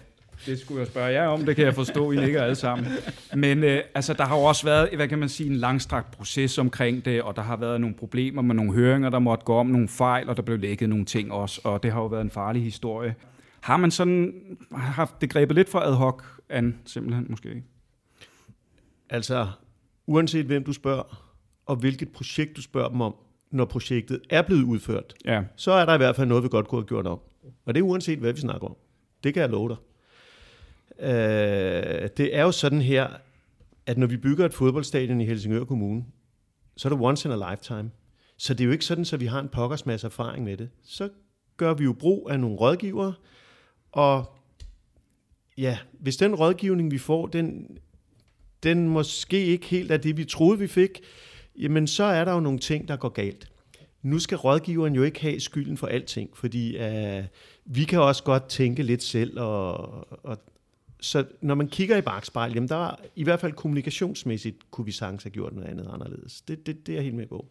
[0.46, 2.88] det skulle jeg spørge jer om, det kan jeg forstå, I nikker alle sammen.
[3.36, 6.58] Men øh, altså, der har jo også været, hvad kan man sige, en langstrakt proces
[6.58, 9.68] omkring det, og der har været nogle problemer med nogle høringer, der måtte gå om
[9.68, 12.32] nogle fejl, og der blev lækket nogle ting også, og det har jo været en
[12.32, 13.16] farlig historie.
[13.62, 14.34] Har man sådan
[14.72, 17.64] haft det grebet lidt for ad hoc an, simpelthen måske?
[19.10, 19.48] Altså,
[20.08, 21.24] uanset hvem du spørger,
[21.66, 23.16] og hvilket projekt du spørger dem om,
[23.52, 26.68] når projektet er blevet udført, Ja, så er der i hvert fald noget, vi godt
[26.68, 27.20] kunne have gjort om.
[27.66, 28.76] Og det er uanset, hvad vi snakker om.
[29.24, 29.78] Det kan jeg love dig.
[31.00, 33.08] Øh, det er jo sådan her,
[33.86, 36.06] at når vi bygger et fodboldstadion i Helsingør Kommune,
[36.78, 37.92] så er det once in a lifetime.
[38.38, 40.70] Så det er jo ikke sådan, at vi har en pokkers masse erfaring med det.
[40.84, 41.10] Så
[41.58, 43.14] gør vi jo brug af nogle rådgivere,
[43.92, 44.26] og
[45.58, 47.78] ja, hvis den rådgivning, vi får, den,
[48.64, 51.02] den måske ikke helt er det, vi troede, vi fik,
[51.56, 53.52] jamen så er der jo nogle ting, der går galt.
[54.02, 57.24] Nu skal rådgiveren jo ikke have skylden for alting, fordi uh,
[57.66, 59.78] vi kan også godt tænke lidt selv, og,
[60.26, 60.38] og
[61.00, 64.92] så når man kigger i bagspejl, jamen der er, i hvert fald kommunikationsmæssigt, kunne vi
[64.92, 66.42] sagtens have gjort noget andet anderledes.
[66.42, 67.46] Det, det, det er jeg helt med på.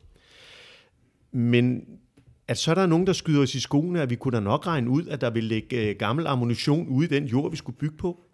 [1.32, 1.87] Men
[2.48, 4.66] at så er der nogen, der skyder os i skoene, at vi kunne da nok
[4.66, 7.78] regne ud, at der ville ligge øh, gammel ammunition ude i den jord, vi skulle
[7.78, 8.24] bygge på.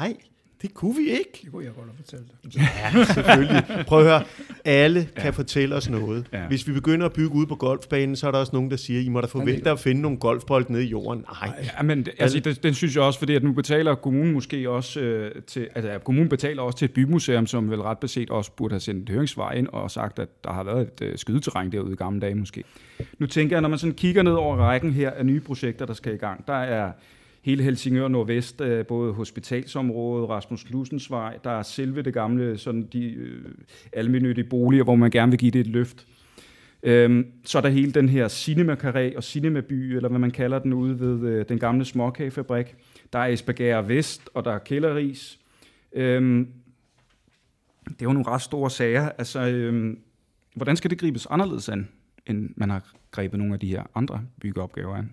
[0.00, 0.16] Nej,
[0.62, 1.40] det kunne vi ikke.
[1.42, 2.22] Det kunne jeg godt have fortalt
[2.54, 2.60] dig.
[2.94, 3.86] Ja, selvfølgelig.
[3.86, 4.22] Prøv at høre.
[4.64, 5.30] Alle kan ja.
[5.30, 6.26] fortælle os noget.
[6.32, 6.46] Ja.
[6.46, 9.00] Hvis vi begynder at bygge ud på golfbanen, så er der også nogen, der siger,
[9.00, 11.24] I må da forvente at finde nogle golfbold nede i jorden.
[11.42, 11.52] Nej.
[11.78, 14.70] Ja, men det- altså, den, den synes jeg også, fordi at nu betaler kommunen måske
[14.70, 18.52] også øh, til, altså kommunen betaler også til et bymuseum, som vel ret beset også
[18.56, 21.72] burde have sendt et høringssvar ind og sagt, at der har været et øh, skydeterræn
[21.72, 22.64] derude i gamle dage måske.
[23.18, 25.94] Nu tænker jeg, når man sådan kigger ned over rækken her af nye projekter, der
[25.94, 26.92] skal i gang, der er
[27.48, 33.12] hele Helsingør Nordvest, øh, både hospitalsområdet, Rasmus Knudsensvej, der er selve det gamle, sådan de
[33.12, 33.44] øh,
[33.92, 36.06] almindelige boliger, hvor man gerne vil give det et løft.
[36.82, 40.72] Øhm, så er der hele den her cinemakaré og cinemaby, eller hvad man kalder den
[40.72, 42.76] ude ved øh, den gamle småkagefabrik.
[43.12, 45.38] Der er Esbjerg Vest, og der er Kælderis.
[45.92, 46.48] Øhm,
[47.84, 49.08] det er jo nogle ret store sager.
[49.08, 49.98] Altså, øhm,
[50.54, 51.88] hvordan skal det gribes anderledes an,
[52.26, 55.10] end man har grebet nogle af de her andre byggeopgaver an?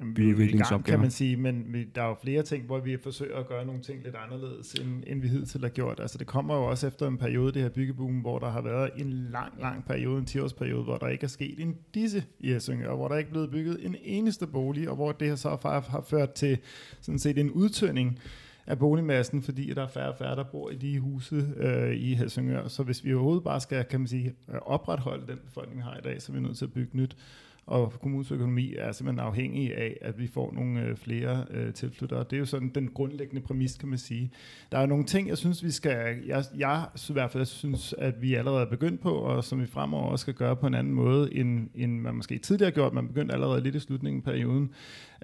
[0.00, 2.80] Jamen, vi er i gang, kan man sige, men der er jo flere ting, hvor
[2.80, 6.00] vi forsøger at gøre nogle ting lidt anderledes, end, end vi hidtil har gjort.
[6.00, 8.90] Altså det kommer jo også efter en periode, det her byggeboom, hvor der har været
[8.96, 12.94] en lang, lang periode, en 10-årsperiode, hvor der ikke er sket en disse i Helsingør,
[12.94, 15.80] hvor der ikke er blevet bygget en eneste bolig, og hvor det her så har
[15.80, 16.58] har ført til
[17.00, 18.18] sådan set en udtønding
[18.66, 22.14] af boligmassen, fordi der er færre og færre, der bor i de huse øh, i
[22.14, 22.68] Helsingør.
[22.68, 25.96] Så hvis vi overhovedet bare skal, kan man sige, øh, opretholde den befolkning, vi har
[25.96, 27.16] i dag, så er vi nødt til at bygge nyt.
[27.66, 32.24] Og kommunens økonomi er simpelthen afhængig af, at vi får nogle øh, flere øh, tilflyttere.
[32.30, 34.30] Det er jo sådan den grundlæggende præmis, kan man sige.
[34.72, 36.16] Der er nogle ting, jeg synes, vi skal...
[36.26, 39.66] Jeg, jeg i hvert fald synes, at vi allerede er begyndt på, og som vi
[39.66, 42.92] fremover også skal gøre på en anden måde, end, end man måske tidligere gjort.
[42.92, 44.70] Man begyndte allerede lidt i slutningen af perioden.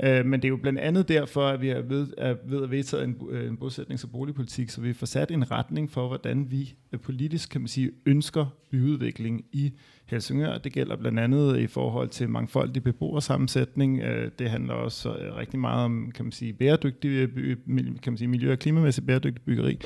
[0.04, 2.70] Øh, men det er jo blandt andet derfor, at vi er ved, er ved at
[2.70, 6.50] vedtage en, øh, en bosætnings- og boligpolitik, så vi får sat en retning for, hvordan
[6.50, 9.72] vi øh, politisk, kan man sige, ønsker byudvikling i
[10.12, 10.58] Helsingør.
[10.58, 14.00] Det gælder blandt andet i forhold til mangfoldig beboersammensætning.
[14.00, 17.56] Øh, det handler også øh, rigtig meget om, kan man sige, bæredygtig, øh,
[18.02, 19.78] kan man sige, miljø- og klimamæssigt bæredygtig byggeri.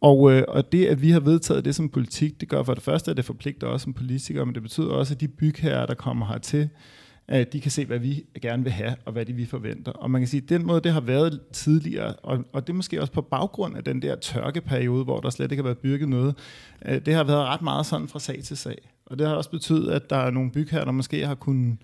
[0.00, 2.82] Og, øh, og det, at vi har vedtaget det som politik, det gør for det
[2.82, 5.94] første, at det forpligter os som politikere, men det betyder også, at de bygherrer, der
[5.94, 6.68] kommer hertil,
[7.28, 9.92] at de kan se, hvad vi gerne vil have, og hvad de vi forventer.
[9.92, 12.76] Og man kan sige, at den måde, det har været tidligere, og, og det er
[12.76, 16.08] måske også på baggrund af den der tørkeperiode, hvor der slet ikke har været bygget
[16.08, 16.34] noget,
[16.86, 18.78] øh, det har været ret meget sådan fra sag til sag.
[19.10, 21.76] Og det har også betydet, at der er nogle bygherrer, der måske har kunnet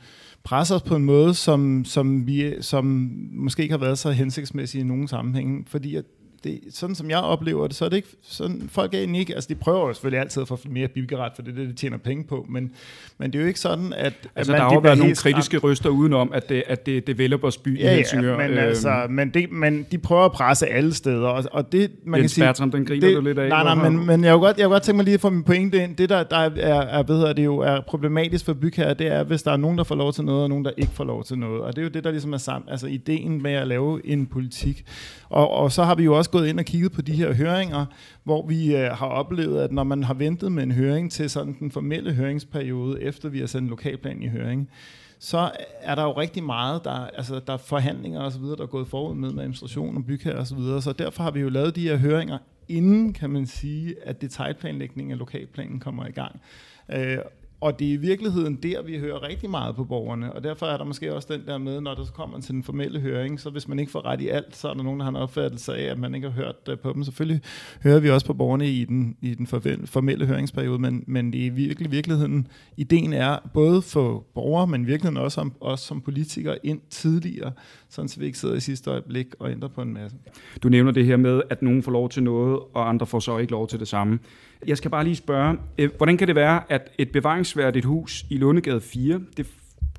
[0.45, 2.85] presse os på en måde, som, som, vi, som
[3.33, 5.69] måske ikke har været så hensigtsmæssig i nogen sammenhæng.
[5.69, 6.05] Fordi at
[6.44, 9.35] det, sådan som jeg oplever det, så er det ikke sådan, folk er egentlig ikke,
[9.35, 11.72] altså de prøver jo selvfølgelig altid at få mere byggeret, for det er det, de
[11.74, 12.72] tjener penge på, men,
[13.18, 15.59] men det er jo ikke sådan, at, Altså, at der har jo været nogle kritiske
[15.59, 18.30] røster udenom, at det, at det er developers by i Ja, Helsingør.
[18.42, 21.72] ja, men, Øhm, altså, men, det, men de prøver at presse alle steder, og, og
[21.72, 22.44] det, man kan Jens sige...
[22.44, 23.48] Bertram, den griner det, du lidt af.
[23.48, 23.90] Nej, nej, Hvorfor?
[23.90, 25.83] men, men jeg, vil godt, jeg vil godt tænke mig lige at få min pointe
[25.85, 25.96] ind.
[25.96, 29.22] Det, der, der er, er, hvad hedder det jo, er problematisk for bygherrer, det er,
[29.24, 31.24] hvis der er nogen, der får lov til noget, og nogen, der ikke får lov
[31.24, 31.61] til noget.
[31.62, 34.26] Og det er jo det, der ligesom er sammen, altså ideen med at lave en
[34.26, 34.85] politik.
[35.28, 37.87] Og, og så har vi jo også gået ind og kigget på de her høringer,
[38.25, 41.57] hvor vi øh, har oplevet, at når man har ventet med en høring til sådan
[41.61, 44.70] den formelle høringsperiode, efter vi har sendt lokalplan i høring,
[45.18, 48.62] så er der jo rigtig meget, der, altså, der er forhandlinger og så videre, der
[48.62, 50.83] er gået forud med, med administration og bygherre og så videre.
[50.83, 55.12] Så derfor har vi jo lavet de her høringer, inden kan man sige, at detaljplanlægningen
[55.12, 56.40] af lokalplanen kommer i gang.
[56.88, 57.18] Øh,
[57.64, 60.77] og det er i virkeligheden der, vi hører rigtig meget på borgerne, og derfor er
[60.77, 63.50] der måske også den der med, når der så kommer til den formelle høring, så
[63.50, 65.74] hvis man ikke får ret i alt, så er der nogen, der har en opfattelse
[65.77, 67.05] af, at man ikke har hørt øh, på dem.
[67.05, 67.40] Selvfølgelig
[67.83, 69.46] hører vi også på borgerne i den, i den
[69.87, 72.46] formelle høringsperiode, men, men det er virkelig virkeligheden,
[72.77, 77.53] ideen er både for borgere, men i virkeligheden også om, os som politikere ind tidligere,
[77.88, 80.16] sådan så vi ikke sidder i sidste øjeblik og ændrer på en masse.
[80.62, 83.38] Du nævner det her med, at nogen får lov til noget, og andre får så
[83.38, 84.18] ikke lov til det samme.
[84.66, 88.37] Jeg skal bare lige spørge, øh, hvordan kan det være, at et bevaringsværdigt hus i
[88.37, 89.46] Lundegade 4, det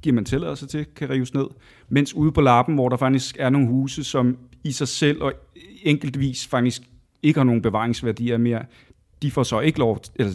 [0.01, 1.45] giver man tilladelse til, kan rives ned,
[1.89, 5.33] mens ude på Lappen, hvor der faktisk er nogle huse, som i sig selv og
[5.83, 6.81] enkeltvis faktisk
[7.23, 8.65] ikke har nogen bevaringsværdier mere,
[9.21, 10.33] de får så ikke lov, eller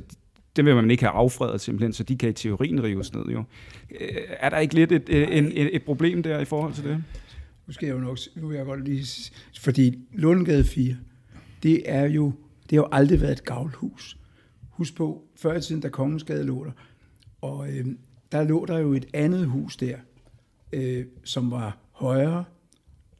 [0.57, 3.45] det vil man ikke have affredet simpelthen, så de kan i teorien rives ned jo.
[4.01, 7.05] Øh, Er der ikke lidt et, et, et, et problem der i forhold til det?
[7.67, 10.97] Nu skal jeg jo nok, nu vil jeg godt lige, fordi Lundegade 4,
[11.63, 14.17] det er jo, det har jo aldrig været et gavlhus.
[14.81, 16.71] Husk på, før i tiden, da Kongensgade lå der,
[17.41, 17.87] og øh,
[18.33, 19.97] der lå der jo et andet hus der,
[20.73, 22.45] øh, som var højere,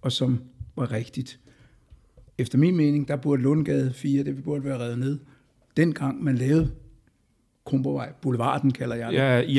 [0.03, 0.41] og som
[0.77, 1.41] var rigtigt.
[2.39, 5.19] efter min mening, der burde Lundgade 4, det burde være revet ned.
[5.77, 6.71] Dengang man lavede
[7.65, 9.19] Krumborgvej, Boulevarden kalder jeg det.
[9.19, 9.57] Ja, i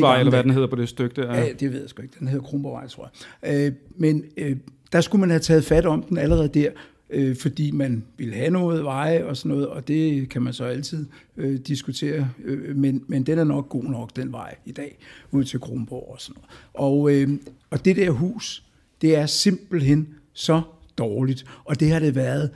[0.00, 1.34] gamle eller hvad den hedder på det stykke der.
[1.34, 2.16] Ja, det ved jeg sgu ikke.
[2.18, 3.10] Den hedder Krumborgvej, tror
[3.42, 3.66] jeg.
[3.66, 4.56] Øh, men øh,
[4.92, 6.70] der skulle man have taget fat om den allerede der,
[7.14, 10.64] øh, fordi man vil have noget veje og sådan noget, og det kan man så
[10.64, 14.98] altid øh, diskutere, øh, men, men den er nok god nok, den vej i dag,
[15.30, 16.50] ud til Kronborg og sådan noget.
[16.74, 17.28] Og, øh,
[17.70, 18.64] og det der hus,
[19.02, 20.62] det er simpelthen så
[20.98, 22.50] dårligt, og det har det været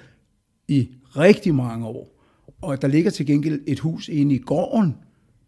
[0.69, 2.15] i rigtig mange år.
[2.61, 4.97] Og der ligger til gengæld et hus inde i gården,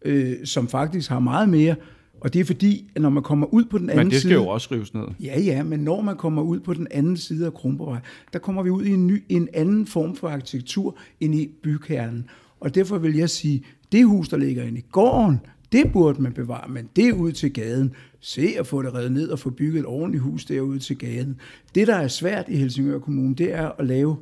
[0.05, 1.75] øh, som faktisk har meget mere,
[2.21, 4.29] og det er fordi, at når man kommer ud på den anden Men det skal
[4.29, 4.35] side...
[4.35, 5.05] jo også rives ned.
[5.21, 8.01] Ja, ja, men når man kommer ud på den anden side af Kronborgvej,
[8.33, 12.25] der kommer vi ud i en, ny, en anden form for arkitektur ind i bykernen.
[12.61, 15.41] Og derfor vil jeg sige, det hus, der ligger inde i gården,
[15.73, 17.93] det burde man bevare, men det ud til gaden.
[18.21, 21.37] Se at få det revet ned og få bygget et ordentligt hus derude til gaden.
[21.75, 24.17] Det, der er svært i Helsingør Kommune, det er at lave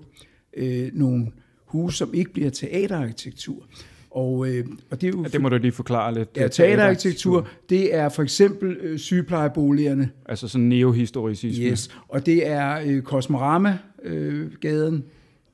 [0.56, 1.26] øh, nogle
[1.64, 3.66] huse, som ikke bliver teaterarkitektur.
[4.10, 6.28] Og, øh, og det er jo Ja, det må du lige forklare lidt.
[6.36, 11.64] ja, teaterarkitektur, det er for eksempel øh, sygeplejeboligerne, Altså sådan neohistoricisme.
[11.64, 15.00] Yes, og det er øh, Kosmorama-gaden, øh,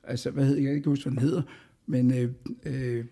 [0.03, 1.41] altså hvad hedder jeg, kan ikke huske, hvad den hedder,
[1.87, 2.29] men øh,
[2.65, 3.03] øh,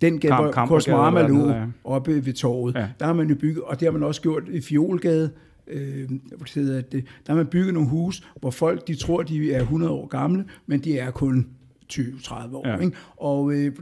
[0.00, 1.64] den gade, Kamp- hvor Kosmorama lå ja.
[1.84, 2.88] oppe ved torvet, Ja.
[3.00, 5.30] der har man jo bygget, og det har man også gjort i Fiolgade,
[5.68, 6.08] øh,
[6.54, 10.06] det der har man bygget nogle hus, hvor folk de tror, de er 100 år
[10.06, 11.46] gamle, men de er kun
[11.92, 12.68] 20-30 år.
[12.68, 12.78] Ja.
[12.78, 12.96] Ikke?
[13.16, 13.76] Og øh,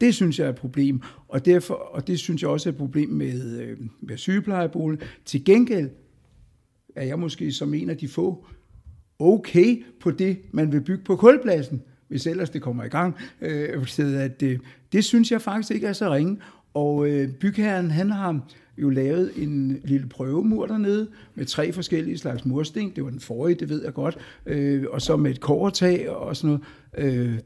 [0.00, 2.78] det, synes jeg er et problem, og, derfor, og det synes jeg også er et
[2.78, 4.98] problem med, øh, med sygeplejebolig.
[5.24, 5.90] Til gengæld
[6.96, 8.46] er jeg måske som en af de få
[9.18, 13.16] okay på det, man vil bygge på kulpladsen, hvis ellers det kommer i gang.
[13.40, 14.58] Øh, at, øh,
[14.92, 16.38] det synes jeg faktisk ikke er så ringe.
[16.74, 22.44] Og øh, bygherren, han har jo lavet en lille prøvemur dernede med tre forskellige slags
[22.44, 22.92] mursten.
[22.96, 24.18] Det var den forrige, det ved jeg godt.
[24.46, 26.60] Øh, og så med et kårtag og sådan
[26.96, 27.14] noget.
[27.14, 27.38] Øh,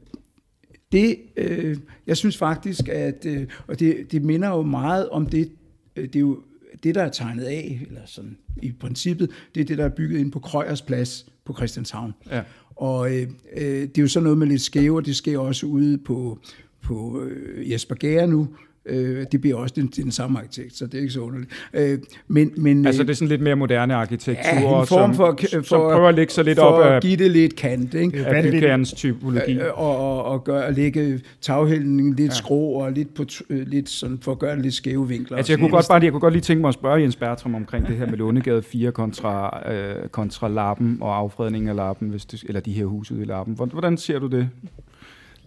[0.91, 5.51] det, øh, jeg synes faktisk, at øh, og det, det minder jo meget om det,
[5.95, 6.39] øh, det er jo
[6.83, 10.19] det, der er tegnet af, eller sådan i princippet, det er det, der er bygget
[10.19, 12.13] ind på Krøyers Plads på Christianshavn.
[12.31, 12.41] Ja.
[12.75, 15.65] Og øh, øh, det er jo sådan noget med lidt skæve, og det sker også
[15.65, 16.39] ude på,
[16.81, 18.47] på øh, Jesper Gære nu.
[18.89, 21.51] Øh, det bliver også den, den samme arkitekt, så det er ikke så underligt.
[21.73, 25.13] Øh, men, men, Altså øh, det er sådan lidt mere moderne arkitektur, ja, en form
[25.13, 27.31] som, for, som for, prøver at lægge sig lidt for op at af, give det
[27.31, 28.25] lidt kant, ikke?
[28.25, 29.51] af typologi.
[29.53, 32.35] Øh, og, og, og gøre, at lægge taghælden lidt ja.
[32.35, 35.37] skrå og lidt, på, øh, lidt sådan, for at gøre det lidt skæve vinkler.
[35.37, 37.55] Altså jeg kunne godt bare jeg kunne godt lige tænke mig at spørge Jens Bertram
[37.55, 42.25] omkring det her med Lundegade 4 kontra, øh, kontra Lappen og affredningen af Lappen, hvis
[42.25, 43.55] det, eller de her huse ude i Lappen.
[43.55, 44.49] Hvordan- Hvordan ser du det?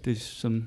[0.04, 0.66] Det er sådan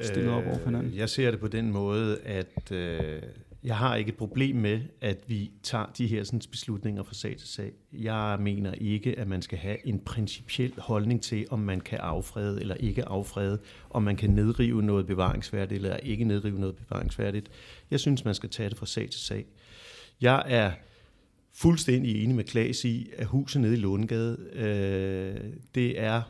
[0.00, 0.92] stillet op over hinanden.
[0.92, 3.22] Øh, jeg ser det på den måde, at øh,
[3.66, 7.36] jeg har ikke et problem med, at vi tager de her sådan, beslutninger fra sag
[7.36, 7.72] til sag.
[7.92, 12.60] Jeg mener ikke, at man skal have en principiel holdning til, om man kan affrede
[12.60, 13.58] eller ikke affrede,
[13.90, 17.50] om man kan nedrive noget bevaringsværdigt eller ikke nedrive noget bevaringsværdigt.
[17.90, 19.46] Jeg synes, man skal tage det fra sag til sag.
[20.20, 20.72] Jeg er
[21.54, 26.22] fuldstændig enig med Klaas i, at huset nede i Lundegade, øh, det er,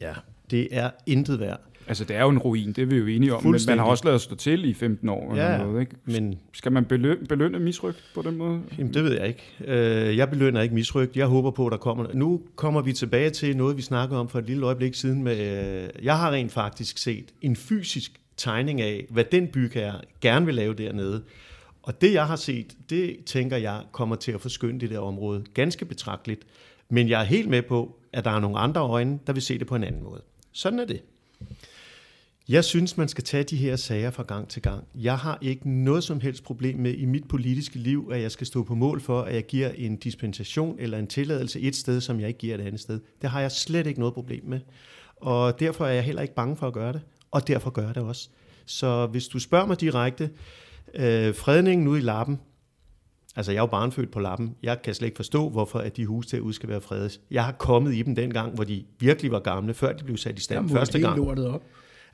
[0.00, 0.14] ja,
[0.50, 1.60] det er intet værd.
[1.88, 3.84] Altså det er jo en ruin, det er vi jo enige om, men man har
[3.84, 5.30] også lavet stå til i 15 år.
[5.32, 5.94] Eller Ja, noget, ikke?
[6.04, 8.60] men Skal man belønne, belønne misrygt på den måde?
[8.78, 9.42] Jamen, det ved jeg ikke.
[9.64, 11.16] Øh, Jeg belønner ikke misrygt.
[11.16, 12.06] Jeg håber på, at der kommer...
[12.14, 15.22] Nu kommer vi tilbage til noget, vi snakkede om for et lille øjeblik siden.
[15.22, 15.38] Med,
[15.82, 20.54] øh, jeg har rent faktisk set en fysisk tegning af, hvad den bygherre gerne vil
[20.54, 21.22] lave dernede.
[21.82, 25.44] Og det, jeg har set, det tænker jeg kommer til at forskynde det der område
[25.54, 26.42] ganske betragteligt.
[26.88, 29.58] Men jeg er helt med på, at der er nogle andre øjne, der vil se
[29.58, 30.20] det på en anden måde.
[30.52, 31.00] Sådan er det.
[32.52, 34.84] Jeg synes, man skal tage de her sager fra gang til gang.
[34.94, 38.46] Jeg har ikke noget som helst problem med i mit politiske liv, at jeg skal
[38.46, 42.20] stå på mål for, at jeg giver en dispensation eller en tilladelse et sted, som
[42.20, 43.00] jeg ikke giver et andet sted.
[43.22, 44.60] Det har jeg slet ikke noget problem med.
[45.16, 47.94] Og derfor er jeg heller ikke bange for at gøre det, og derfor gør jeg
[47.94, 48.28] det også.
[48.66, 50.30] Så hvis du spørger mig direkte,
[50.94, 52.40] øh, fredningen ude i Lappen,
[53.36, 56.06] altså jeg er jo barnfødt på Lappen, jeg kan slet ikke forstå, hvorfor at de
[56.06, 57.20] huse derude skal være fredet.
[57.30, 60.38] Jeg har kommet i dem dengang, hvor de virkelig var gamle, før de blev sat
[60.38, 61.16] i stand Jamen, første gang.
[61.16, 61.62] lortet op.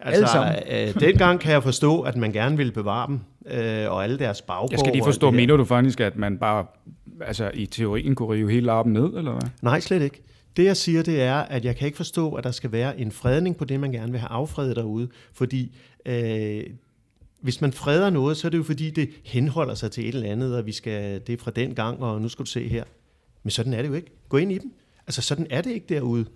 [0.01, 4.19] Altså, øh, dengang kan jeg forstå, at man gerne ville bevare dem, øh, og alle
[4.19, 4.71] deres baggård.
[4.71, 6.67] Jeg skal lige forstå, mener du faktisk, at man bare
[7.21, 9.49] altså, i teorien kunne rive hele Lappen ned, eller hvad?
[9.63, 10.23] Nej, slet ikke.
[10.57, 13.13] Det jeg siger, det er, at jeg kan ikke forstå, at der skal være en
[13.13, 15.09] fredning på det, man gerne vil have affredet derude.
[15.33, 15.77] Fordi
[16.07, 16.65] øh,
[17.41, 20.31] hvis man freder noget, så er det jo fordi, det henholder sig til et eller
[20.31, 22.85] andet, og vi skal, det er fra den gang, og nu skal du se her.
[23.43, 24.11] Men sådan er det jo ikke.
[24.29, 24.73] Gå ind i dem.
[25.07, 26.27] Altså sådan er det ikke derude.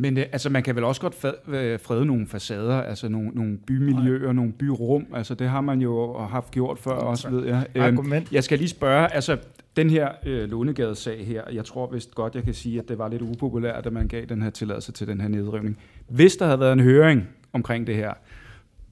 [0.00, 3.58] Men øh, altså, man kan vel også godt øh, frede nogle facader, altså nogle, nogle
[3.66, 4.32] bymiljøer, Nej.
[4.32, 5.06] nogle byrum.
[5.14, 7.66] Altså, det har man jo haft gjort før også, ved jeg.
[7.74, 8.12] Øhm.
[8.32, 9.38] Jeg skal lige spørge, altså,
[9.76, 13.08] den her øh, Lånegade-sag her, jeg tror vist godt, jeg kan sige, at det var
[13.08, 15.78] lidt upopulært, at man gav den her tilladelse til den her nedrivning.
[16.08, 18.12] Hvis der havde været en høring omkring det her,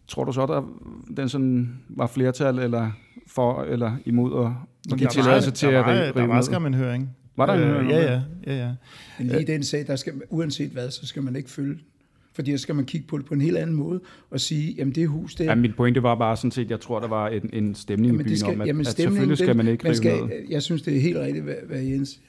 [0.08, 0.62] tror du så, der
[1.16, 2.90] den sådan var flertal eller
[3.26, 4.46] for eller imod
[4.92, 7.16] at give tilladelse til at rive der var skam en høring.
[7.36, 8.22] Var der en Øh, høring om Ja, det?
[8.46, 8.70] ja, ja, ja.
[9.18, 11.78] Men lige i den sag, der skal, uanset hvad, så skal man ikke følge
[12.32, 14.94] fordi så skal man kigge på det på en helt anden måde og sige, jamen
[14.94, 15.44] det hus der...
[15.44, 18.08] Ja, min pointe var bare sådan set, jeg tror, der var en, en stemning i
[18.08, 20.16] Jamen, byen det skal, om, at, jamen, at selvfølgelig skal den- man ikke rive skal,
[20.26, 20.30] ned.
[20.50, 22.20] Jeg synes, det er helt rigtigt, hvad, hvad Jens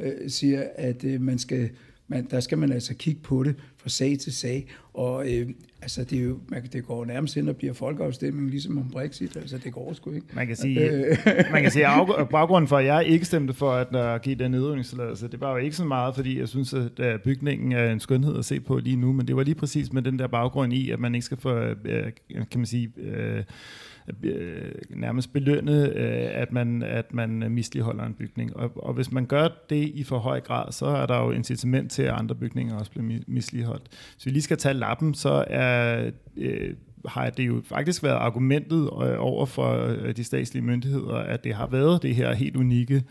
[0.00, 1.70] øh, siger, at øh, man skal,
[2.08, 4.66] man, der skal man altså kigge på det fra sag til sag.
[4.94, 5.48] Og øh,
[5.82, 9.36] altså, det, er jo, man, det går nærmest hen og bliver folkeafstemning, ligesom om Brexit.
[9.36, 10.26] Altså, det går sgu ikke.
[10.32, 10.90] Man kan sige,
[11.52, 14.50] man kan sige at baggrunden for, at jeg ikke stemte for at uh, give den
[14.50, 18.00] nedrivningstilladelse, det var jo ikke så meget, fordi jeg synes, at uh, bygningen er en
[18.00, 20.72] skønhed at se på lige nu, men det var lige præcis med den der baggrund
[20.72, 21.74] i, at man ikke skal få, uh,
[22.28, 23.44] kan man sige, uh,
[24.22, 28.56] øh, nærmest belønne, øh, at, man, at man misligeholder en bygning.
[28.56, 31.90] Og, og hvis man gør det i for høj grad, så er der jo incitament
[31.90, 33.84] til, at andre bygninger også bliver misligeholdt.
[34.14, 36.10] Hvis vi lige skal tage lappen, så er...
[36.36, 36.74] Øh,
[37.08, 41.54] har det jo faktisk været argumentet øh, over for øh, de statslige myndigheder, at det
[41.54, 43.02] har været det her helt unikke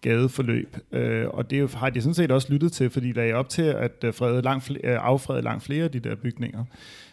[0.00, 0.76] gadeforløb.
[0.92, 3.62] Øh, og det har de sådan set også lyttet til, fordi der er op til
[3.62, 6.64] at frede langt flere, affrede langt flere af de der bygninger.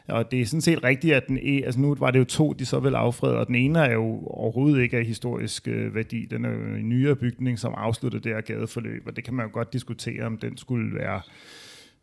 [0.07, 2.53] Og det er sådan set rigtigt, at den e, altså nu var det jo to,
[2.53, 6.25] de så vil affrede, og den ene er jo overhovedet ikke af historisk øh, værdi.
[6.25, 9.45] Den er jo en nyere bygning, som afslutter det her gadeforløb, og det kan man
[9.45, 11.21] jo godt diskutere, om den skulle være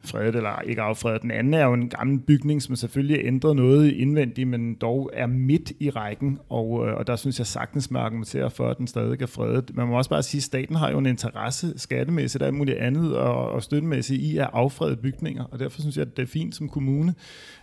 [0.04, 1.22] fredet eller ikke affredet.
[1.22, 5.26] Den anden er jo en gammel bygning, som selvfølgelig ændrer noget indvendigt, men dog er
[5.26, 8.86] midt i rækken, og, øh, og der synes jeg sagtens, man argumenterer for, at den
[8.86, 9.76] stadig er fredet.
[9.76, 12.78] Man må også bare sige, at staten har jo en interesse skattemæssigt og alt muligt
[12.78, 16.26] andet og, og støttemæssigt i at affrede bygninger, og derfor synes jeg, at det er
[16.26, 17.14] fint som kommune,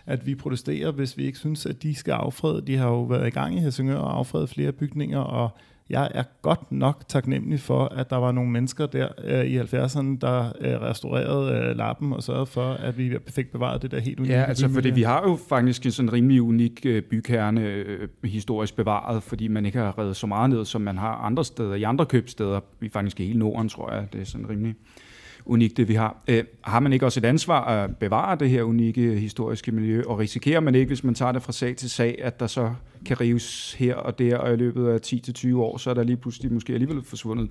[0.06, 2.62] at vi protesterer, hvis vi ikke synes, at de skal affrede.
[2.66, 5.50] De har jo været i gang i Helsingør og affredet flere bygninger, og
[5.90, 10.18] jeg er godt nok taknemmelig for, at der var nogle mennesker der øh, i 70'erne,
[10.20, 14.20] der øh, restaurerede øh, lappen og sørgede for, at vi fik bevaret det der helt
[14.20, 18.08] unikke Ja, altså fordi vi har jo faktisk en sådan rimelig unik øh, bykerne øh,
[18.24, 21.74] historisk bevaret, fordi man ikke har revet så meget ned, som man har andre steder,
[21.74, 22.60] i andre købsteder.
[22.80, 24.06] Vi er faktisk i hele Norden, tror jeg.
[24.12, 24.74] Det er sådan rimelig
[25.48, 26.22] unikt, det vi har.
[26.28, 30.18] Øh, har man ikke også et ansvar at bevare det her unikke historiske miljø, og
[30.18, 32.74] risikerer man ikke, hvis man tager det fra sag til sag, at der så
[33.06, 36.16] kan rives her og der, og i løbet af 10-20 år, så er der lige
[36.16, 37.50] pludselig måske alligevel forsvundet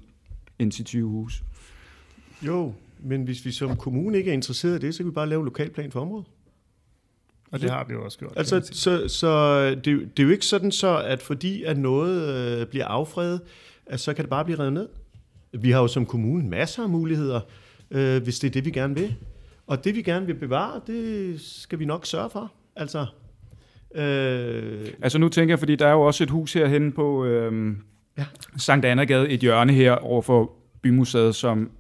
[0.60, 1.43] ind til 20 hus.
[2.41, 5.30] Jo, men hvis vi som kommune ikke er interesseret i det, så kan vi bare
[5.30, 6.26] lave en lokalplan for området.
[7.52, 8.34] Og det har vi jo også gjort.
[8.36, 11.78] Altså, så, så det, er jo- det er jo ikke sådan så, at fordi at
[11.78, 13.41] noget øh, bliver affredet,
[13.86, 14.88] at så kan det bare blive revet ned.
[15.60, 17.41] Vi har jo som kommune masser af muligheder,
[17.92, 19.16] øh, hvis det er det, vi gerne vil.
[19.68, 22.52] Og det, vi gerne vil bevare, det skal vi nok sørge for.
[22.76, 23.06] Altså,
[23.96, 27.78] øh, Altså nu tænker jeg, fordi der er jo også et hus herhen på øhm,
[28.18, 28.26] Ja.
[28.58, 31.72] Sankt Annagade, et hjørne her overfor Bymuseet, som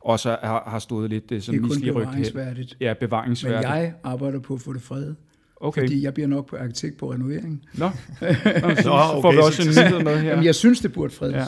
[0.00, 1.94] også har, har stået lidt det, som det er kun hen.
[1.94, 2.76] bevaringsværdigt.
[2.80, 3.68] Ja, Men bevaringsværdigt.
[3.68, 5.16] jeg arbejder på at få det fredet,
[5.56, 5.80] okay.
[5.82, 7.62] fordi jeg bliver nok på arkitekt på renoveringen.
[7.74, 7.90] Nå, Nå
[8.74, 10.30] så Nå, får okay, vi også en nyhed med her.
[10.30, 11.34] Jamen, jeg synes, det burde fredes.
[11.34, 11.44] Ja.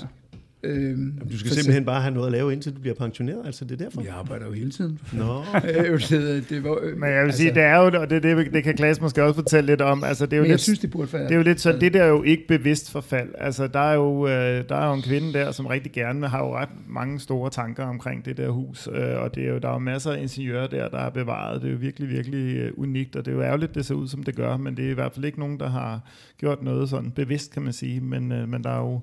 [0.66, 3.42] Øhm, du skal for- simpelthen bare have noget at lave, indtil du bliver pensioneret.
[3.46, 4.02] Altså, det er derfor.
[4.02, 4.98] Jeg arbejder jo hele tiden.
[5.12, 5.42] Nå.
[5.86, 8.34] Øh, så det var, øh, Men jeg vil sige, det er jo, og det, er
[8.34, 10.52] det, det kan Klaas måske også fortælle lidt om, altså det er jo men jeg
[10.54, 11.22] lidt, synes, det burde være...
[11.24, 13.28] det er jo lidt sådan, det der er jo ikke bevidst forfald.
[13.38, 16.38] Altså der er jo, øh, der er jo en kvinde der, som rigtig gerne har
[16.38, 19.68] jo ret mange store tanker omkring det der hus, øh, og det er jo, der
[19.68, 21.62] er jo masser af ingeniører der, der er bevaret.
[21.62, 24.08] Det er jo virkelig, virkelig øh, unikt, og det er jo ærgerligt, det ser ud,
[24.08, 26.00] som det gør, men det er i hvert fald ikke nogen, der har
[26.38, 29.00] gjort noget sådan bevidst, kan man sige, men, øh, men der er jo,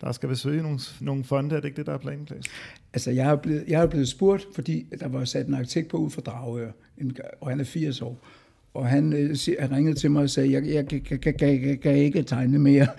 [0.00, 2.44] der skal besøge nogle, nogle fonde, er det ikke det, der er planen, Klaas?
[2.92, 5.96] Altså, jeg er, blevet, jeg er blevet spurgt, fordi der var sat en arkitekt på
[5.96, 8.26] ud for Dragør, en, og han er 80 år.
[8.74, 11.80] Og han, øh, han ringede til mig og sagde, jeg, jeg, jeg, jeg, jeg, jeg
[11.80, 12.86] kan ikke tegne mere.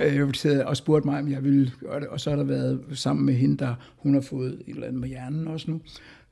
[0.00, 0.28] Øh,
[0.66, 2.08] og spurgte mig, om jeg ville gøre det.
[2.08, 5.00] Og så har der været sammen med hende, der hun har fået et eller andet
[5.00, 5.80] med hjernen også nu.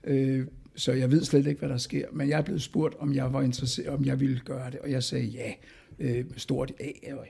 [0.05, 2.05] Øh, så jeg ved slet ikke, hvad der sker.
[2.13, 4.79] Men jeg er blevet spurgt, om jeg var interesseret, om jeg ville gøre det.
[4.79, 5.53] Og jeg sagde ja.
[5.99, 6.73] Øh, stort
[7.13, 7.27] og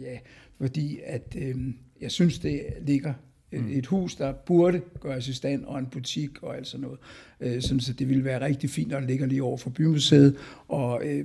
[0.00, 0.18] ja.
[0.60, 1.56] Fordi at, øh,
[2.00, 3.14] jeg synes, det ligger
[3.52, 6.98] et, et hus, der burde gøres i stand, og en butik og alt sådan noget.
[7.40, 10.36] Øh, sådan, så det ville være rigtig fint, når det ligger lige over for bymuseet,
[10.68, 11.24] og øh,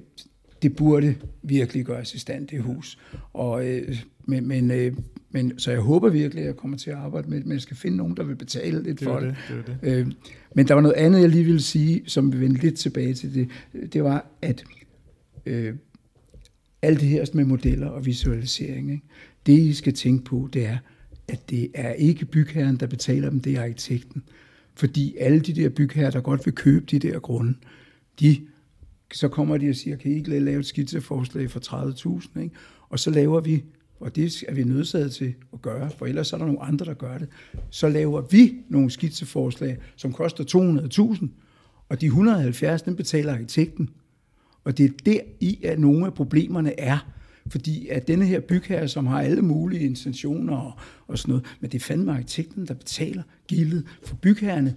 [0.61, 2.99] det burde virkelig gøres i stand, det hus.
[3.33, 4.93] Og, øh, men, men, øh,
[5.31, 7.61] men, så jeg håber virkelig, at jeg kommer til at arbejde med det, men jeg
[7.61, 9.35] skal finde nogen, der vil betale lidt Det for det.
[9.49, 9.89] det, det, det.
[9.99, 10.11] Øh,
[10.55, 13.33] men der var noget andet, jeg lige ville sige, som vi vender lidt tilbage til
[13.33, 13.49] det.
[13.93, 14.63] Det var, at
[15.45, 15.75] øh,
[16.81, 19.03] alt det her med modeller og visualisering, ikke?
[19.45, 20.77] det I skal tænke på, det er,
[21.27, 24.23] at det er ikke bygherren, der betaler dem, det er arkitekten.
[24.75, 27.53] Fordi alle de der bygherrer, der godt vil købe de der grunde,
[28.19, 28.37] de,
[29.13, 31.59] så kommer de og siger, kan I ikke lave et skitseforslag for
[32.19, 32.39] 30.000?
[32.39, 32.55] Ikke?
[32.89, 33.63] Og så laver vi,
[33.99, 36.93] og det er vi nødsaget til at gøre, for ellers er der nogle andre, der
[36.93, 37.27] gør det.
[37.69, 40.43] Så laver vi nogle skitseforslag, som koster
[41.21, 41.27] 200.000,
[41.89, 43.89] og de 170, den betaler arkitekten.
[44.63, 46.97] Og det er der i, at nogle af problemerne er.
[47.47, 50.73] Fordi at denne her bygherre, som har alle mulige intentioner og,
[51.07, 54.75] og sådan noget, men det er fandme arkitekten, der betaler gildet for bygherrerne.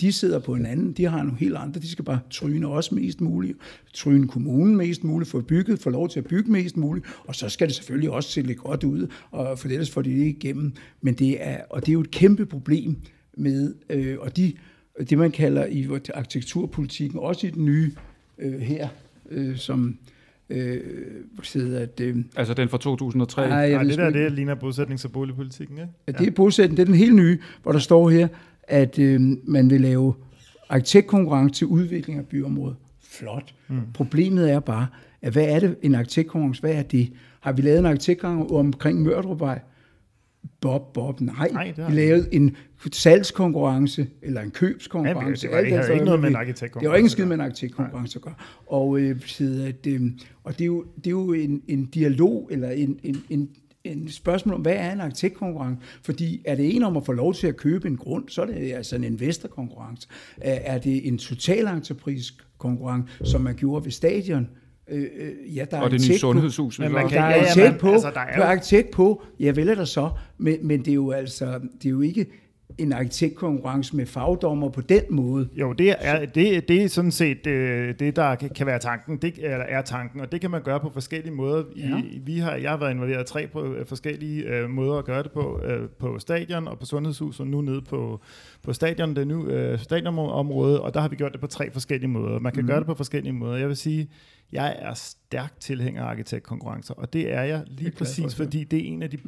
[0.00, 2.94] De sidder på en anden, de har nogle helt andre, de skal bare tryne også
[2.94, 3.58] mest muligt,
[3.94, 7.48] tryne kommunen mest muligt, få bygget, få lov til at bygge mest muligt, og så
[7.48, 10.38] skal det selvfølgelig også se lidt godt ud, og for ellers får de det ikke
[10.38, 10.72] igennem.
[11.00, 12.96] Men det er, og det er jo et kæmpe problem
[13.36, 14.52] med, øh, og de,
[15.10, 17.92] det man kalder i arkitekturpolitikken, også i den nye
[18.38, 18.88] øh, her,
[19.32, 19.98] øh, som
[20.50, 20.80] øh,
[21.42, 22.00] sidder at...
[22.00, 23.48] Øh, altså den fra 2003?
[23.48, 25.90] Nej, ja, det der, det ligner bosætnings- og boligpolitikken, ikke?
[26.06, 28.28] Ja, det er bosætning, det er den helt nye, hvor der står her,
[28.62, 30.14] at øh, man vil lave
[30.68, 32.76] arkitektkonkurrence til udvikling af byområdet.
[33.00, 33.54] Flot.
[33.68, 33.80] Mm.
[33.94, 34.86] Problemet er bare,
[35.22, 36.60] at hvad er det en arkitektkonkurrence?
[36.60, 37.12] Hvad er det?
[37.40, 39.60] Har vi lavet en arkitektkonkurrence omkring Mørdrupvej?
[40.60, 41.48] Bob, Bob, nej.
[41.52, 42.56] nej vi lavede en
[42.92, 45.48] salgskonkurrence, eller en købskonkurrence.
[45.48, 46.84] Jamen, det var, det var ikke noget med en arkitektkonkurrence.
[46.84, 48.34] Det var ikke skid med en arkitektkonkurrence at gøre.
[48.66, 50.00] Og, øh, at, øh,
[50.44, 53.48] og det, er jo, det er jo en, en dialog, eller en, en, en,
[53.84, 55.82] en spørgsmål om, hvad er en arkitektkonkurrence?
[56.02, 58.46] Fordi er det en om at få lov til at købe en grund, så er
[58.46, 60.08] det altså en investorkonkurrence.
[60.40, 64.48] Er det en totalentreprise konkurrence, som man gjorde ved stadion,
[64.92, 66.76] Øh, øh, ja, der og er det nye sundhedshus.
[66.76, 68.42] På, men man kan, der er ja, ja, man, på, altså, der er jo...
[68.42, 71.90] arkitekt på, ja vel er der så, men, men det er jo altså, det er
[71.90, 72.26] jo ikke
[72.78, 75.48] en arkitektkonkurrence med fagdommer på den måde.
[75.54, 79.34] Jo, det er, det, det er sådan set øh, det, der kan være tanken, det
[79.38, 81.64] eller er tanken, og det kan man gøre på forskellige måder.
[81.76, 81.98] Ja.
[81.98, 85.04] I, vi har, jeg har været involveret i tre på øh, forskellige øh, måder at
[85.04, 88.20] gøre det på, øh, på stadion og på sundhedshus, og nu nede på,
[88.62, 92.10] på stadion, det nu øh, stadionområde, og der har vi gjort det på tre forskellige
[92.10, 92.38] måder.
[92.38, 92.68] Man kan mm.
[92.68, 93.56] gøre det på forskellige måder.
[93.56, 94.08] Jeg vil sige,
[94.52, 98.84] jeg er stærk tilhænger af arkitektkonkurrencer, og det er jeg lige præcis, fordi det er
[98.84, 99.18] en af de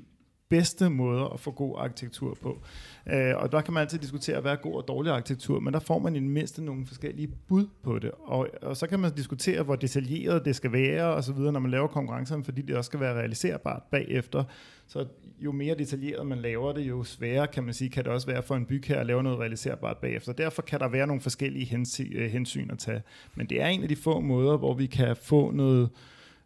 [0.50, 2.62] bedste måder at få god arkitektur på.
[3.06, 5.80] Øh, og der kan man altid diskutere, hvad er god og dårlig arkitektur, men der
[5.80, 8.10] får man i det mindste nogle forskellige bud på det.
[8.22, 11.60] Og, og så kan man diskutere, hvor detaljeret det skal være, og så videre, når
[11.60, 14.44] man laver konkurrencerne, fordi det også skal være realiserbart bagefter.
[14.86, 15.06] Så
[15.38, 18.42] jo mere detaljeret man laver det, jo sværere kan man sige, kan det også være
[18.42, 20.32] for en bygherre at lave noget realiserbart bagefter.
[20.32, 21.76] Derfor kan der være nogle forskellige
[22.12, 23.02] øh, hensyn at tage.
[23.34, 25.90] Men det er en af de få måder, hvor vi kan få noget,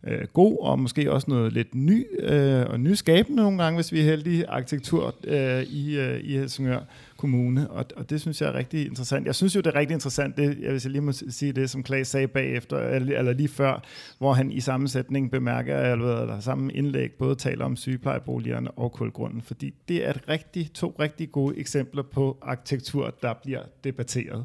[0.07, 4.01] øh, god og måske også noget lidt ny øh, og nyskabende nogle gange, hvis vi
[4.01, 6.81] er heldige, arkitektur øh, i, øh, i Helsingør
[7.19, 9.27] kommune, og, og det synes jeg er rigtig interessant.
[9.27, 11.83] Jeg synes jo, det er rigtig interessant, det, jeg vil lige må sige det, som
[11.83, 13.83] Klaas sagde bagefter, eller, eller lige før,
[14.19, 18.93] hvor han i samme sætning bemærker, eller, eller samme indlæg, både taler om sygeplejeboligerne og
[18.93, 24.45] kulgrunden, fordi det er et rigtig, to rigtig gode eksempler på arkitektur, der bliver debatteret.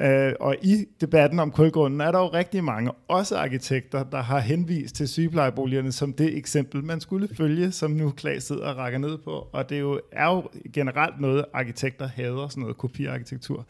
[0.00, 4.38] Øh, og i debatten om kulgrunden er der jo rigtig mange, også arkitekter, der har
[4.38, 8.98] henvist til sygeplejeboligerne som det eksempel, man skulle følge, som nu Klaas sidder og rækker
[8.98, 13.66] ned på, og det er jo, er jo generelt noget, arkitekter hader sådan noget kopiarkitektur.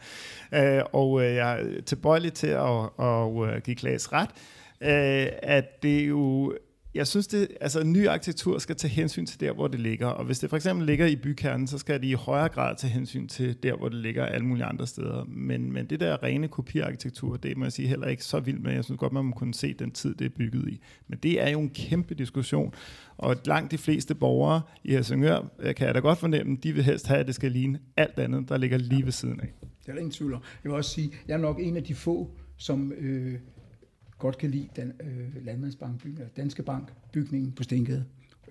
[0.53, 4.29] Øh, og øh, jeg er tilbøjelig til at, at, at give Klaas ret,
[4.81, 6.53] øh, at det jo
[6.95, 10.07] jeg synes, det, altså, ny arkitektur skal tage hensyn til der, hvor det ligger.
[10.07, 12.93] Og hvis det for eksempel ligger i bykernen, så skal det i højere grad tage
[12.93, 15.23] hensyn til der, hvor det ligger alle mulige andre steder.
[15.27, 18.73] Men, men det der rene kopiarkitektur, det må jeg sige heller ikke så vildt med.
[18.73, 20.81] Jeg synes godt, man må kunne se den tid, det er bygget i.
[21.07, 22.73] Men det er jo en kæmpe diskussion.
[23.17, 25.41] Og langt de fleste borgere i Helsingør,
[25.77, 28.49] kan jeg da godt fornemme, de vil helst have, at det skal ligne alt andet,
[28.49, 29.53] der ligger lige ved siden af.
[29.61, 30.41] Det er der ingen tvivl om.
[30.63, 33.39] Jeg vil også sige, jeg er nok en af de få, som øh,
[34.23, 38.05] godt kan lide den, øh, Landmandsbankbygningen, Danske Bank bygningen på Stengade.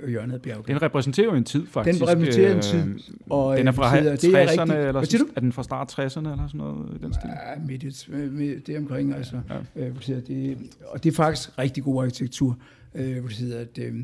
[0.08, 0.64] Hjørnet af.
[0.66, 2.00] Den repræsenterer jo en tid, faktisk.
[2.00, 2.78] Den repræsenterer en tid.
[2.78, 3.00] Øh,
[3.30, 6.96] og den er fra 60'erne, eller er, er den fra start 60'erne, eller sådan noget
[6.96, 7.28] i den stil?
[7.28, 9.40] Ja, midt, midt det omkring, altså.
[9.76, 9.86] Ja.
[9.86, 12.58] Øh, det, og det er faktisk rigtig god arkitektur.
[12.94, 13.94] Øh, at, øh,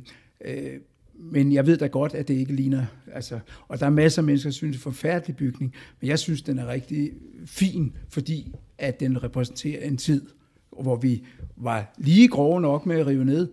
[0.44, 0.72] øh,
[1.18, 2.84] men jeg ved da godt, at det ikke ligner...
[3.12, 3.38] Altså,
[3.68, 6.18] og der er masser af mennesker, der synes, det er en forfærdelig bygning, men jeg
[6.18, 7.10] synes, den er rigtig
[7.46, 10.22] fin, fordi at den repræsenterer en tid,
[10.82, 11.24] hvor vi
[11.56, 13.48] var lige grove nok med at rive ned,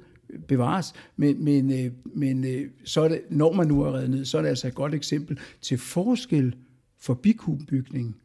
[0.47, 4.25] bevares, men, men, øh, men øh, så er det, når man nu er reddet ned,
[4.25, 6.55] så er det altså et godt eksempel til forskel
[6.99, 8.15] for bikubebygningen,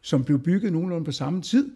[0.00, 1.70] som blev bygget nogenlunde på samme tid,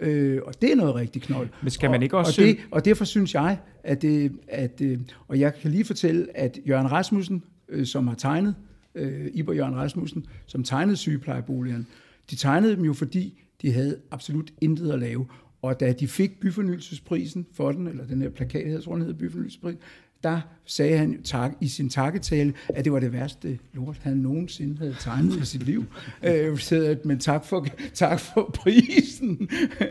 [0.00, 1.48] øh, og det er noget rigtig knold.
[1.62, 2.42] Men skal man ikke også...
[2.42, 5.84] Og, og, det, og derfor synes jeg, at, det, at øh, og jeg kan lige
[5.84, 8.54] fortælle, at Jørgen Rasmussen, øh, som har tegnet,
[8.94, 11.84] øh, Iber Jørgen Rasmussen, som tegnede sygeplejeboligerne,
[12.30, 15.26] de tegnede dem jo, fordi de havde absolut intet at lave.
[15.62, 19.18] Og da de fik byfornyelsesprisen for den, eller den her plakat, jeg tror den hedder
[19.18, 19.80] byfornyelsesprisen,
[20.24, 24.78] der sagde han tak, i sin takketale, at det var det værste lort, han nogensinde
[24.78, 25.84] havde tegnet i sit liv.
[26.24, 29.50] Øh, så, men tak for, tak for prisen.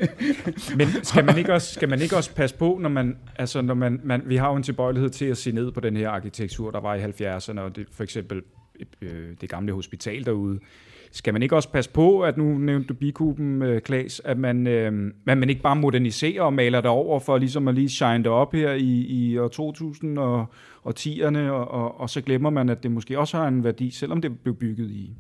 [0.77, 3.73] Men skal man ikke også, skal man ikke også passe på, når man, altså når
[3.73, 6.71] man, man, vi har jo en tilbøjelighed til at se ned på den her arkitektur,
[6.71, 8.41] der var i 70'erne, og det, for eksempel
[9.01, 10.59] øh, det gamle hospital derude.
[11.11, 14.67] Skal man ikke også passe på, at nu nævnte du bikuben, øh, Klaas, at man,
[14.67, 18.17] øh, at man ikke bare moderniserer og maler det over for ligesom at lige shine
[18.17, 20.45] det op her i, i år 2000 og,
[20.83, 23.89] og 10'erne, og, og, og så glemmer man, at det måske også har en værdi,
[23.89, 25.13] selvom det blev bygget i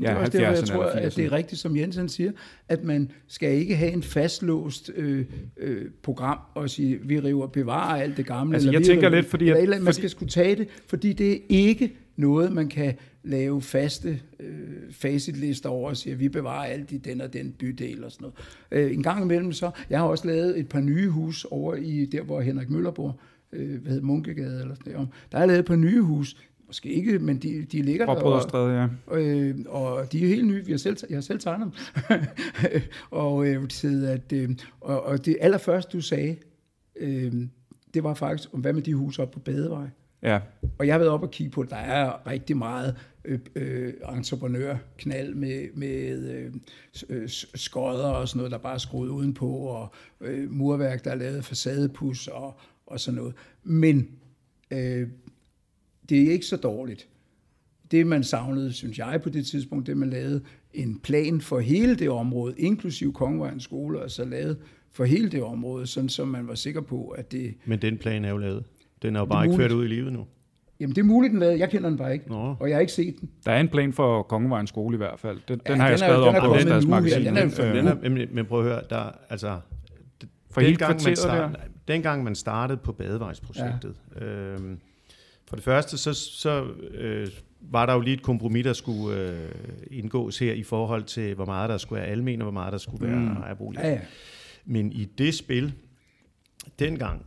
[0.00, 2.32] Ja, det er også derfor, jeg tror, at det er rigtigt, som Jensen siger,
[2.68, 5.24] at man skal ikke have en fastlåst øh,
[5.56, 8.54] øh, program og sige, vi river bevare alt det gamle.
[8.54, 9.44] Altså, eller jeg tænker river, lidt, fordi...
[9.44, 12.94] Eller, eller, man skal skulle tage det, fordi det er ikke noget, man kan
[13.24, 17.52] lave faste øh, facitlister over og sige, at vi bevarer alt i den og den
[17.52, 18.24] bydel og sådan
[18.70, 18.86] noget.
[18.86, 22.04] Øh, en gang imellem så, jeg har også lavet et par nye hus over i
[22.04, 23.20] der, hvor Henrik Møller bor,
[23.52, 25.08] øh, hvad hedder Munkegade eller sådan noget.
[25.32, 28.12] Der er lavet et par nye hus, Måske ikke, men de, de ligger der.
[28.54, 28.70] Og,
[29.10, 29.18] ja.
[29.18, 30.64] Øh, og de er helt nye.
[30.64, 32.20] Vi har selv, jeg har selv tegnet dem.
[33.10, 34.50] og, øh, at, øh,
[34.80, 36.36] og, og det allerførste, du sagde,
[36.96, 37.32] øh,
[37.94, 39.86] det var faktisk, hvad med de huse op på Badevej?
[40.22, 40.40] Ja.
[40.78, 42.96] Og jeg har været op og kigge på, at der er rigtig meget
[43.54, 46.52] øh, entreprenørknald med, med øh,
[47.08, 51.14] øh skodder og sådan noget, der bare er skruet udenpå, og øh, murværk, der er
[51.14, 53.34] lavet facadepus og, og sådan noget.
[53.62, 54.08] Men
[54.70, 55.08] øh,
[56.08, 57.08] det er ikke så dårligt.
[57.90, 61.96] Det, man savnede, synes jeg, på det tidspunkt, det man lavede en plan for hele
[61.96, 64.58] det område, inklusiv Kongevejens skole, og så lavet
[64.92, 67.54] for hele det område, sådan som man var sikker på, at det...
[67.64, 68.64] Men den plan er jo lavet.
[69.02, 70.26] Den er jo bare ikke ført ud i livet nu.
[70.84, 71.58] Jamen, det er muligt, den lavede.
[71.58, 72.56] Jeg kender den bare ikke, Nå.
[72.60, 73.30] og jeg har ikke set den.
[73.46, 75.38] Der er en plan for Kongevejens skole i hvert fald.
[75.48, 77.24] Den, ja, den har den jeg skrevet er, om på Stadsmagasinet.
[77.58, 79.58] Ja, den er, men, men prøv at høre, der, altså,
[80.50, 81.56] for den, gang, man start,
[81.88, 84.26] dengang man startede på Badevejsprojektet, ja.
[84.26, 84.78] øhm,
[85.48, 87.28] for det første, så, så øh,
[87.60, 89.48] var der jo lige et kompromis, der skulle øh,
[89.90, 92.78] indgås her i forhold til, hvor meget der skulle være almen, og hvor meget der
[92.78, 93.36] skulle være mm.
[93.42, 93.80] ejerbolig.
[93.80, 94.00] Ja, ja.
[94.64, 95.72] Men i det spil,
[96.78, 97.26] dengang,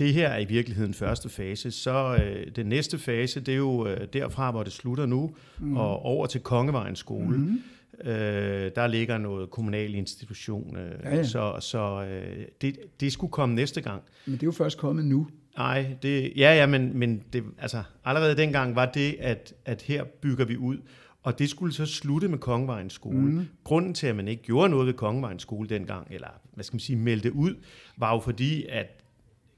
[0.00, 3.86] det her er i virkeligheden første fase, så øh, den næste fase, det er jo
[3.86, 5.76] øh, derfra, hvor det slutter nu, mm.
[5.76, 7.36] og over til Kongevejens skole.
[7.36, 7.60] Mm.
[8.04, 11.24] Øh, der ligger noget kommunal institution, øh, ja, ja.
[11.24, 14.02] så, så øh, det, det skulle komme næste gang.
[14.26, 15.26] Men det er jo først kommet nu.
[15.56, 20.04] Nej, det, ja, ja, men, men det, altså, allerede dengang var det, at, at her
[20.04, 20.76] bygger vi ud,
[21.22, 23.18] og det skulle så slutte med Kongevejens skole.
[23.18, 23.46] Mm.
[23.64, 26.80] Grunden til, at man ikke gjorde noget ved Kongevejens skole dengang, eller hvad skal man
[26.80, 27.54] sige, meldte ud,
[27.96, 28.99] var jo fordi, at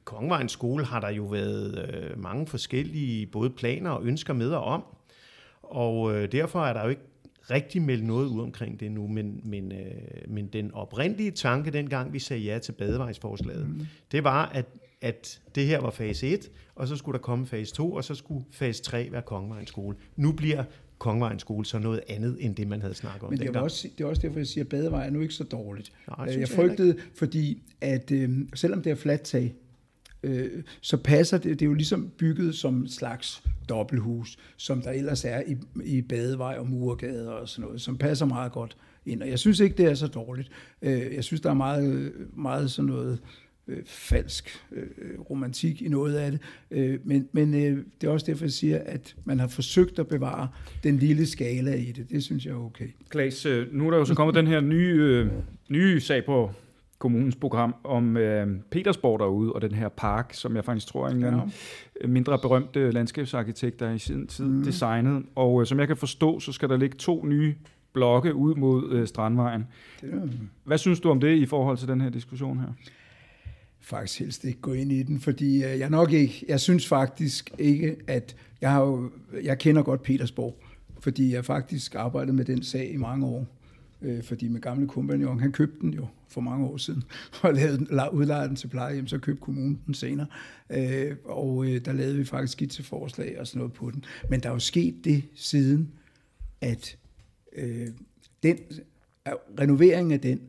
[0.04, 4.64] Kongevejens skole har der jo været øh, mange forskellige både planer og ønsker med og
[4.64, 4.84] om.
[5.62, 7.02] Og øh, derfor er der jo ikke
[7.50, 9.78] rigtig meldt noget ud omkring det nu, men, men, øh,
[10.28, 13.86] men den oprindelige tanke, dengang vi sagde ja til badevejsforslaget, mm.
[14.12, 14.66] det var, at
[15.02, 18.14] at det her var fase 1, og så skulle der komme fase 2, og så
[18.14, 19.96] skulle fase 3 være Kongevejens skole.
[20.16, 20.64] Nu bliver
[20.98, 23.88] Kongevejens skole så noget andet, end det, man havde snakket om Men det er, også,
[23.98, 25.92] det er også derfor, jeg siger, at badevej er nu ikke så dårligt.
[26.08, 29.54] Nej, jeg, jeg frygtede, fordi at øh, selvom det er fladt tag,
[30.22, 35.24] øh, så passer det, det er jo ligesom bygget som slags dobbelthus, som der ellers
[35.24, 39.22] er i, i badevej og Murgade og sådan noget, som passer meget godt ind.
[39.22, 40.50] Og jeg synes ikke, det er så dårligt.
[40.82, 43.18] Øh, jeg synes, der er meget, meget sådan noget
[43.68, 46.40] øh, falsk øh, romantik i noget af det.
[46.70, 50.08] Øh, men men øh, det er også derfor, jeg siger, at man har forsøgt at
[50.08, 50.48] bevare
[50.84, 52.10] den lille skala i det.
[52.10, 52.88] Det synes jeg er okay.
[53.08, 55.28] Klaas, øh, nu er der jo så kommet den her nye, øh,
[55.68, 56.50] nye sag på
[57.02, 61.10] kommunens program om øh, Petersborg derude, og den her park, som jeg faktisk tror er
[61.10, 62.06] en ja.
[62.06, 64.64] mindre berømt øh, landskabsarkitekt, der i sin tid mm.
[64.64, 65.22] designet.
[65.34, 67.54] Og øh, som jeg kan forstå, så skal der ligge to nye
[67.92, 69.66] blokke ud mod øh, Strandvejen.
[70.00, 70.30] Det.
[70.64, 72.72] Hvad synes du om det i forhold til den her diskussion her?
[73.80, 77.50] faktisk helst ikke gå ind i den, fordi øh, jeg nok ikke, jeg synes faktisk
[77.58, 79.10] ikke, at jeg, har jo,
[79.42, 80.56] jeg kender godt Petersborg,
[81.00, 83.46] fordi jeg faktisk arbejdede med den sag i mange år.
[84.02, 87.02] Øh, fordi med gamle kompagnon, han købte den jo for mange år siden,
[87.42, 90.26] og lavede, udlejede den til plejehjem, så købte kommunen den senere.
[90.70, 94.04] Øh, og øh, der lavede vi faktisk skitseforslag og sådan noget på den.
[94.30, 95.92] Men der er jo sket det siden,
[96.60, 96.98] at
[97.56, 97.88] øh,
[98.42, 98.58] den,
[99.60, 100.40] renoveringen af den,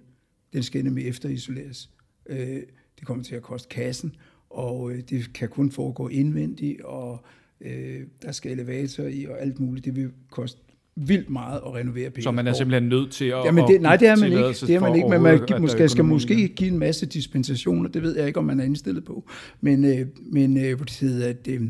[0.54, 1.90] den skal nemlig efterisoleres.
[2.26, 2.64] Øh,
[3.00, 4.16] det kommer til at koste kassen,
[4.50, 7.26] og øh, det kan kun foregå indvendigt, og
[7.62, 9.86] øh, der skal elevator i, og alt muligt.
[9.86, 10.62] Det vil koste
[10.96, 12.24] vildt meget at renovere Petersborg.
[12.24, 13.46] Så man er simpelthen nødt til at...
[13.46, 14.66] Jamen det, nej, det er man ikke.
[14.68, 17.90] Det er man ikke, men man måske, skal måske give en masse dispensationer.
[17.90, 19.30] Det ved jeg ikke, om man er indstillet på.
[19.62, 21.48] Men, øh, men øh, det at...
[21.48, 21.62] Øh,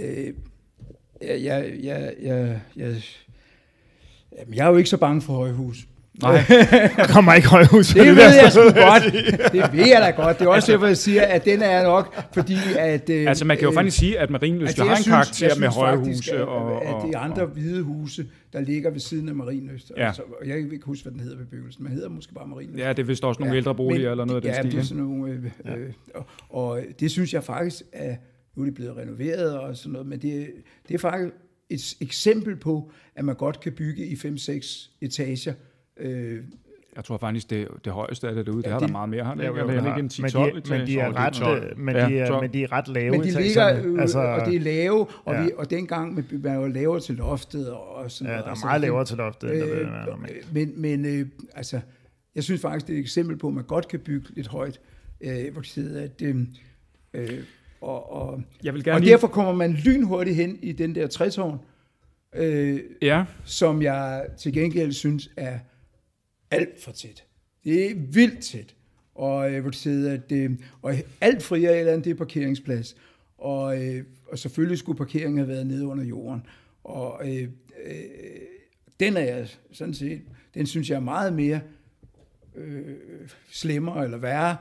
[0.00, 0.32] øh,
[1.22, 3.02] jeg, jeg, jeg, jeg, jeg,
[4.54, 5.88] jeg er jo ikke så bange for højhus.
[6.22, 6.44] Nej.
[6.96, 9.02] Der kommer ikke højhus Det det, ved jeg sgu godt.
[9.52, 10.38] Det ved jeg da godt.
[10.38, 13.10] Det er også derfor, jeg siger, at den er nok, fordi at...
[13.10, 15.56] øh, Altså man kan jo øh, faktisk sige, at Marienlyst altså, har en karakter jeg
[15.58, 18.90] med synes høje faktisk, huse at- og, At og, de andre hvide huse, der ligger
[18.90, 20.06] ved siden af Marienlyst, Ja.
[20.06, 22.84] altså, og jeg kan ikke huske, hvad den hedder bebyggelsen, men hedder måske bare Marienlyst.
[22.84, 24.72] Ja, det er vist også nogle ældre boliger eller noget af den ja, stil.
[24.72, 25.32] det er sådan nogle,
[25.66, 28.14] øh, øh, og, og det synes jeg faktisk er,
[28.56, 30.46] nu er det blevet renoveret og sådan noget, men det,
[30.88, 31.34] det er faktisk
[31.70, 35.52] et eksempel på, at man godt kan bygge i 5-6 etager.
[35.98, 36.42] Øh,
[36.96, 39.08] Jeg tror faktisk, det, det højeste af det derude, det Ja, har der det- meget
[39.08, 39.24] mere.
[39.24, 39.72] Har det Jo, ikke?
[39.72, 41.64] det en har- 10-12 men de, men de er ret, 12.
[41.64, 42.42] øh, men, Ja, de er, 12.
[42.42, 45.34] men de er ret lave men de ligger, øh, altså, og det er lave, og,
[45.34, 45.42] Ja.
[45.44, 48.42] vi, og dengang med, man var lavere til loftet og sådan Ja, noget.
[48.44, 51.80] der er altså, meget det- lavere til loftet, end der Øh, men men øh, altså,
[52.34, 54.80] jeg synes faktisk, det er et eksempel på, at man godt kan bygge lidt højt,
[55.20, 56.36] øh, hvor det sidder, at, øh,
[57.14, 57.28] øh,
[57.80, 59.10] og, og, Jeg vil gerne og lige...
[59.12, 61.58] derfor kommer man lynhurtigt hen i den der trætårn,
[62.36, 65.58] øh, Ja, som jeg til gengæld synes er
[66.50, 67.24] alt for tæt.
[67.64, 68.74] Det er vildt tæt.
[69.14, 72.96] Og, øh, jeg vil det at, det, og alt friareal det er parkeringsplads.
[73.38, 76.42] Og, øh, og selvfølgelig skulle parkeringen have været nede under jorden.
[76.84, 77.48] Og øh,
[77.86, 78.02] øh,
[79.00, 80.22] den er jeg sådan set,
[80.54, 81.60] den synes jeg er meget mere
[82.56, 82.96] øh,
[83.50, 84.56] slemmere eller værre,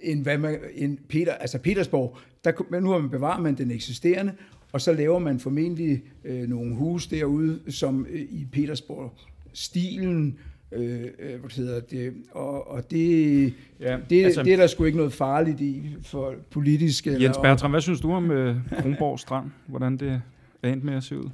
[0.00, 2.18] end, hvad man, end Peter, altså Petersborg.
[2.44, 4.32] Der, men nu har man bevarer man den eksisterende,
[4.72, 10.38] og så laver man formentlig øh, nogle huse derude, som øh, i Petersborg-stilen,
[10.72, 13.42] øh, øh, hvad det hedder det, og, og det,
[13.80, 17.06] Ja, det, altså- altså, det er der sgu ikke noget farligt i for politisk.
[17.06, 19.50] Eller, Jens Bertram, hvad synes du om øh, Kronborg Strand?
[19.66, 20.22] Hvordan det
[20.62, 21.28] er endt med at se ud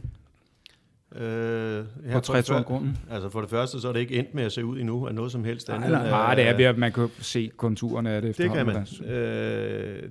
[1.16, 2.99] Øh, her på for det før- trætårngrunden?
[3.11, 5.14] Altså for det første, så er det ikke endt med at se ud endnu af
[5.14, 5.91] noget som helst Nej, andet.
[5.91, 6.09] nej.
[6.11, 8.87] Nej, det er ved, at man kan se konturerne af det Det kan man.
[9.14, 10.03] Øh,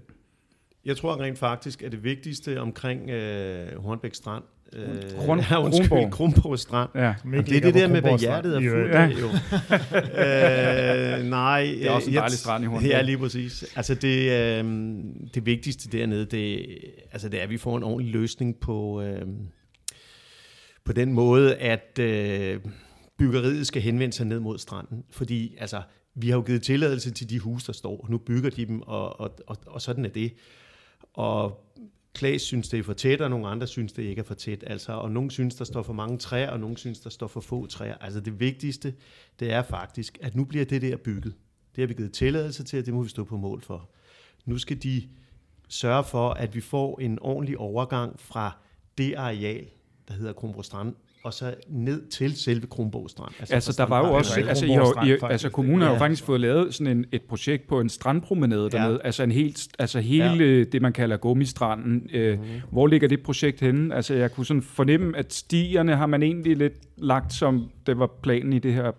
[0.85, 4.43] jeg tror rent faktisk, at det vigtigste omkring øh, Hornbæk Strand,
[4.73, 4.87] øh,
[5.17, 6.11] Kron- ja, undskyld, Kronborg.
[6.11, 7.09] Kronborg Strand, Ja,
[7.39, 9.01] Og det er det der med, hvad hjertet er fuldt Ja.
[9.03, 9.27] af, jo.
[11.19, 11.61] øh, nej.
[11.63, 12.89] Det er også en dejlig strand i Hornbæk.
[12.91, 13.65] Ja, lige præcis.
[13.75, 14.63] Altså det, øh,
[15.33, 16.65] det vigtigste dernede, det,
[17.11, 19.21] altså det er, at vi får en ordentlig løsning på, øh,
[20.85, 22.59] på den måde, at øh,
[23.17, 25.03] byggeriet skal henvende sig ned mod stranden.
[25.11, 25.81] Fordi altså,
[26.15, 28.05] vi har jo givet tilladelse til de huse, der står.
[28.09, 30.33] Nu bygger de dem, og, og, og, og sådan er det.
[31.13, 31.61] Og
[32.15, 34.63] Klaas synes, det er for tæt, og nogle andre synes, det ikke er for tæt.
[34.67, 37.41] Altså, og nogle synes, der står for mange træer, og nogle synes, der står for
[37.41, 37.95] få træer.
[37.97, 38.93] Altså det vigtigste,
[39.39, 41.35] det er faktisk, at nu bliver det der bygget.
[41.75, 43.89] Det har vi givet tilladelse til, og det må vi stå på mål for.
[44.45, 45.09] Nu skal de
[45.67, 48.57] sørge for, at vi får en ordentlig overgang fra
[48.97, 49.67] det areal,
[50.07, 50.95] der hedder Kronborg Strand,
[51.25, 53.33] og så ned til selve Kronborg Strand.
[53.49, 55.99] Altså, fra der var jo også, altså, I har, I, altså kommunen har jo Ja.
[55.99, 58.77] faktisk fået lavet sådan en, et projekt på en strandpromenade Ja.
[58.77, 60.63] dernede, altså en helt, altså hele Ja.
[60.63, 62.09] det, man kalder gummistranden.
[62.13, 62.45] Øh, mm.
[62.71, 63.95] Hvor ligger det projekt henne?
[63.95, 68.09] Altså, jeg kunne sådan fornemme, at stierne har man egentlig lidt lagt, som det var
[68.23, 68.91] planen i det her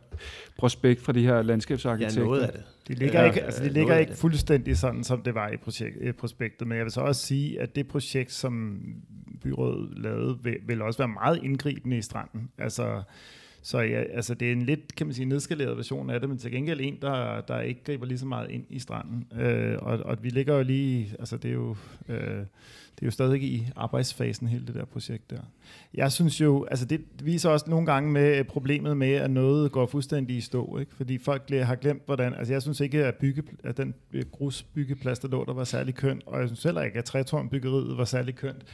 [0.59, 2.25] prospekt fra de her Ja, landskabsarkitekter.
[2.25, 2.61] noget af det.
[2.89, 4.19] Det ligger, Ja, ikke, altså, det ligger ikke det.
[4.19, 7.77] fuldstændig sådan, som det var i projekt, prospektet, men jeg vil så også sige, at
[7.77, 8.81] det projekt, som
[9.43, 12.49] byrådet lavede, vil, vil også være meget indgribende i stranden.
[12.59, 13.03] Altså,
[13.67, 16.39] så ja, altså det er en lidt, kan man sige, nedskaleret version af det, men
[16.39, 19.27] til gengæld en, der, der ikke griber lige så meget ind i stranden.
[19.41, 21.77] Øh, og, og vi ligger jo lige, altså det er jo,
[22.09, 22.19] øh,
[22.97, 25.41] det er jo stadig i arbejdsfasen, hele det der projekt der.
[25.95, 29.73] Jeg synes jo, altså det viser også nogle gange med øh, problemet med, at noget
[29.73, 30.95] går fuldstændig i stå, ikke?
[30.95, 35.19] fordi folk har glemt, hvordan, altså jeg synes ikke, at, bygge, at den øh, grusbyggeplads,
[35.19, 38.35] der lå der, var særlig køn, og jeg synes heller ikke, at trætårnbyggeriet var særlig
[38.35, 38.65] kønt.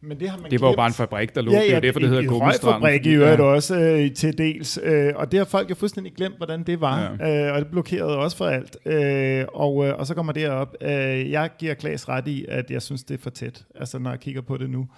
[0.00, 1.52] Men det har man Det var jo bare en fabrik, der lå.
[1.52, 2.82] det er derfor, det hedder en Gummistranden.
[2.82, 4.78] røgfabrik i øvrigt også øh, til dels.
[4.82, 7.16] Øh, og det har folk jo fuldstændig glemt, hvordan det var.
[7.20, 7.46] Ja.
[7.48, 8.76] Øh, og det blokerede også for alt.
[8.86, 10.76] Øh, og, øh, og så kommer det op.
[10.82, 14.10] Øh, jeg giver Klaas ret i, at jeg synes, det er for tæt, altså når
[14.10, 14.88] jeg kigger på det nu.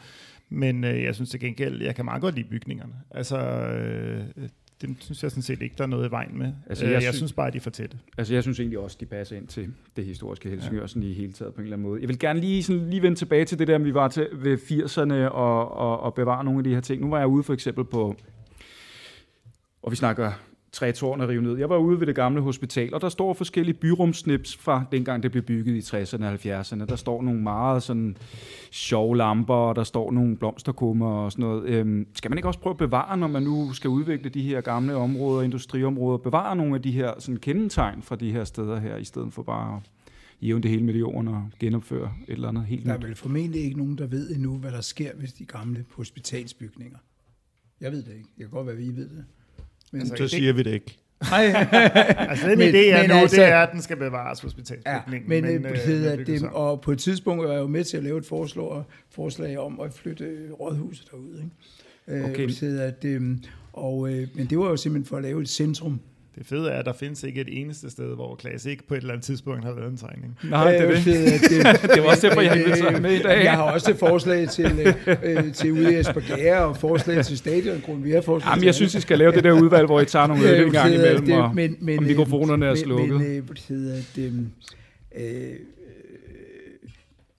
[0.50, 2.92] Men øh, jeg synes til gengæld, jeg kan meget godt lide bygningerne.
[3.10, 4.20] Altså, øh,
[4.80, 6.52] det synes jeg sådan set ikke, der er noget i vejen med.
[6.68, 7.98] Altså, jeg øh, jeg sy- synes bare, at de er for tætte.
[8.18, 11.32] Altså, jeg synes egentlig også, de passer ind til det historiske Helsingør, sådan i hele
[11.32, 12.00] taget på en eller anden måde.
[12.00, 14.58] Jeg vil gerne lige, sådan, lige vende tilbage til det der, vi var til ved
[14.58, 17.02] 80'erne og, og, og bevare nogle af de her ting.
[17.02, 18.16] Nu var jeg ude for eksempel på,
[19.82, 20.32] og vi snakker
[20.72, 21.58] tre tårne rive ned.
[21.58, 25.30] Jeg var ude ved det gamle hospital, og der står forskellige byrumsnips fra dengang det
[25.30, 26.84] blev bygget i 60'erne og 70'erne.
[26.86, 28.16] Der står nogle meget sådan
[28.70, 31.64] sjove lamper, og der står nogle blomsterkummer og sådan noget.
[31.68, 34.60] Øhm, skal man ikke også prøve at bevare, når man nu skal udvikle de her
[34.60, 38.96] gamle områder, industriområder, bevare nogle af de her sådan kendetegn fra de her steder her,
[38.96, 39.90] i stedet for bare at
[40.46, 43.06] jævne det hele med jorden og genopføre et eller andet helt Der er nyt?
[43.06, 46.98] vel formentlig ikke nogen, der ved endnu, hvad der sker ved de gamle hospitalsbygninger.
[47.80, 48.28] Jeg ved det ikke.
[48.36, 49.24] Det kan godt være, at I ved det.
[49.92, 50.98] Men, Altså, Så siger vi det ikke.
[51.30, 51.44] Nej,
[52.30, 54.46] Altså den Men- idé er men nu, altså- det er, at den skal bevares ja,
[54.46, 55.28] hospitalsbygningen.
[55.28, 57.96] men, men øh, øh, hedder det, og på et tidspunkt var jeg jo med til
[57.96, 61.34] at lave et forslag, forslag om at flytte øh, rådhuset derud.
[62.08, 62.24] Ikke?
[62.24, 62.48] Øh, Okay.
[62.48, 63.38] så hedder det,
[63.72, 66.00] og, øh, men det var jo simpelthen for at lave et centrum
[66.38, 68.98] Det fede er, at der findes ikke et eneste sted, hvor Klaas ikke på et
[68.98, 70.38] eller andet tidspunkt har lavet en tegning.
[70.42, 71.04] Nej, det er det.
[71.04, 73.44] det, det var også derfor, jeg inviterede med i dag.
[73.44, 78.02] Jeg har også forslag til, øh, til ude i Esbjerg, og forslag til stadiongrund.
[78.02, 80.26] Vi har forslag Jamen, jeg synes, I skal lave det der udvalg, hvor I tager
[80.26, 83.20] nogle øl en gang imellem, det, og, men, men, og mikrofonerne er slukket.
[83.20, 84.48] Men, øh, det det,
[85.16, 85.52] øh,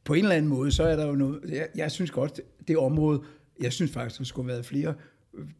[0.04, 1.40] på en eller anden måde, så er der jo noget...
[1.50, 3.22] Jeg, jeg synes godt, det område...
[3.62, 4.94] Jeg synes faktisk, der skulle have været flere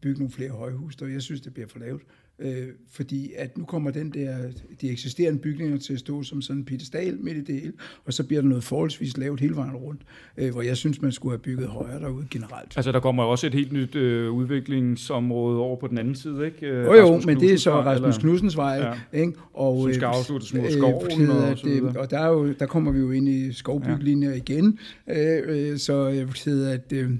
[0.00, 2.02] bygge nogle flere højhus, og jeg synes, det bliver for lavt.
[2.38, 4.36] Øh, fordi at nu kommer den der,
[4.80, 7.72] de eksisterende bygninger til at stå som sådan en pedestal midt i det hele,
[8.04, 10.00] og så bliver der noget forholdsvis lavt hele vejen rundt,
[10.36, 12.72] øh, hvor jeg synes, man skulle have bygget højere derude generelt.
[12.76, 16.66] Altså, der kommer også et helt nyt øh, udviklingsområde over på den anden side, ikke?
[16.66, 18.74] Øh, jo, jo, men det er så Rasmus Knudsens vej,
[19.12, 19.18] ja.
[19.20, 19.32] ikke?
[19.54, 22.00] Og, som skal afsluttes mod skoven øh, og så videre.
[22.00, 24.36] Og der, er jo, der kommer vi jo ind i skovbyggelinjer ja.
[24.36, 24.78] igen,
[25.08, 26.92] øh, så jeg vil at...
[26.92, 27.10] Øh,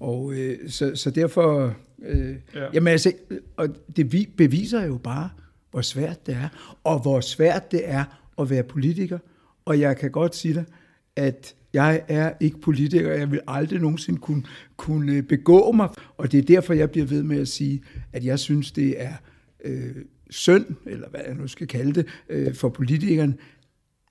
[0.00, 2.66] og øh, så, så derfor Øh, ja.
[2.74, 3.12] Jamen altså,
[3.56, 5.30] og det beviser jo bare,
[5.70, 8.04] hvor svært det er, og hvor svært det er
[8.38, 9.18] at være politiker.
[9.64, 10.64] Og jeg kan godt sige dig,
[11.16, 14.42] at jeg er ikke politiker, jeg vil aldrig nogensinde kunne,
[14.76, 17.82] kunne begå mig, og det er derfor, jeg bliver ved med at sige,
[18.12, 19.12] at jeg synes, det er
[19.64, 19.96] øh,
[20.30, 23.34] synd, eller hvad jeg nu skal kalde det, øh, for politikerne,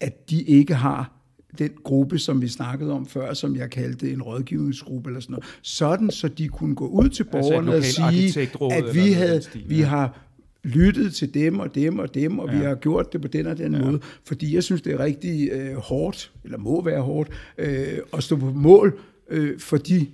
[0.01, 1.18] at de ikke har
[1.57, 5.45] den gruppe, som vi snakkede om før, som jeg kaldte en rådgivningsgruppe eller sådan noget,
[5.61, 9.41] sådan så de kunne gå ud til altså borgerne altså og sige, at vi, havde,
[9.41, 9.67] stil, ja.
[9.67, 10.19] vi har
[10.63, 12.57] lyttet til dem og dem og dem, og ja.
[12.57, 13.85] vi har gjort det på den og den ja.
[13.85, 18.23] måde, fordi jeg synes, det er rigtig øh, hårdt, eller må være hårdt, øh, at
[18.23, 20.07] stå på mål øh, for de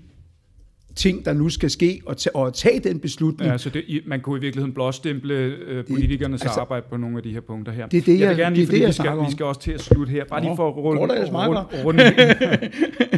[0.96, 3.52] ting, der nu skal ske, og, tage, og tage den beslutning.
[3.52, 7.18] Ja, så det, man kunne i virkeligheden blåstemple øh, politikernes det, altså, arbejde på nogle
[7.18, 7.88] af de her punkter her.
[7.88, 9.62] Det er det, jeg, vil gerne lige, det, det, jeg vi, skal, vi skal også
[9.62, 10.26] til at slutte her.
[10.26, 12.04] Bare lige for at runde, runde, runde, runde,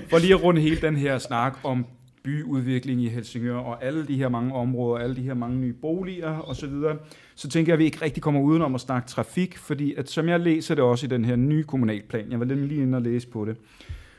[0.10, 1.86] for lige at runde hele den her snak om
[2.24, 6.50] byudvikling i Helsingør, og alle de her mange områder, alle de her mange nye boliger
[6.50, 6.96] osv., så,
[7.36, 10.30] så tænker jeg, at vi ikke rigtig kommer udenom at snakke trafik, fordi at, som
[10.30, 13.28] jeg læser det også i den her nye kommunalplan, jeg var lige inde og læse
[13.28, 13.58] på det,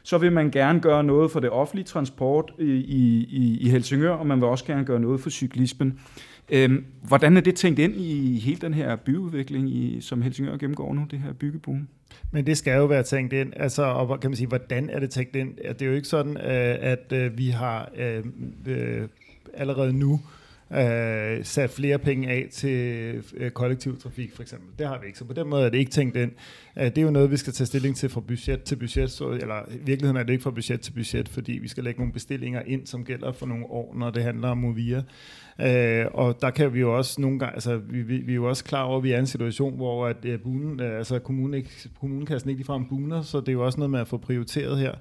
[0.08, 4.26] så vil man gerne gøre noget for det offentlige transport i, i, i Helsingør, og
[4.26, 6.00] man vil også gerne gøre noget for cyklismen.
[6.48, 10.94] Øhm, hvordan er det tænkt ind i hele den her byudvikling, i, som Helsingør gennemgår
[10.94, 11.88] nu, det her byggeboom?
[12.32, 15.10] Men det skal jo være tænkt ind, altså, og kan man sige, hvordan er det
[15.10, 15.56] tænkt ind?
[15.56, 18.24] Det er jo ikke sådan, øh, at øh, vi har øh,
[18.66, 19.08] øh
[19.54, 20.37] allerede nu øh,
[20.72, 22.78] Øh, sat flere penge af til
[23.36, 24.68] øh, kollektivtrafik for eksempel.
[24.78, 26.30] Det har vi ikke, så på den måde er det ikke tænkt ind.
[26.78, 29.28] Øh, det er jo noget, vi skal tage stilling til fra budget til budget, så,
[29.30, 32.12] eller i virkeligheden er det ikke fra budget til budget, fordi vi skal lægge nogle
[32.12, 35.02] bestillinger ind, som gælder for nogle år, når det handler om Movia.
[35.60, 38.44] Øh, og der kan vi jo også nogle gange, altså vi, vi, vi er jo
[38.48, 41.18] også klar over, at vi er i en situation, hvor at, øh, bunen, øh, altså
[41.18, 44.16] kommunen ikke, kommunekassen ikke ligefrem buner, så det er jo også noget med at få
[44.16, 44.92] prioriteret her.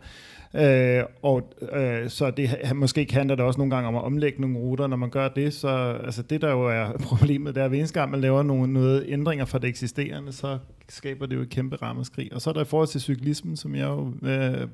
[0.55, 4.57] Øh, og øh, så det måske handler det også nogle gange om at omlægge nogle
[4.57, 4.87] ruter.
[4.87, 7.77] Når man gør det, så altså det der jo er problemet, det er, at hver
[7.77, 10.57] eneste gang man laver nogle, noget ændringer fra det eksisterende, så
[10.89, 12.33] skaber det jo et kæmpe rammeskrig.
[12.33, 14.67] Og så er der i forhold til cyklismen, som jeg jo øh,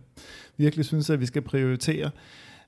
[0.57, 2.09] virkelig synes, at vi skal prioritere.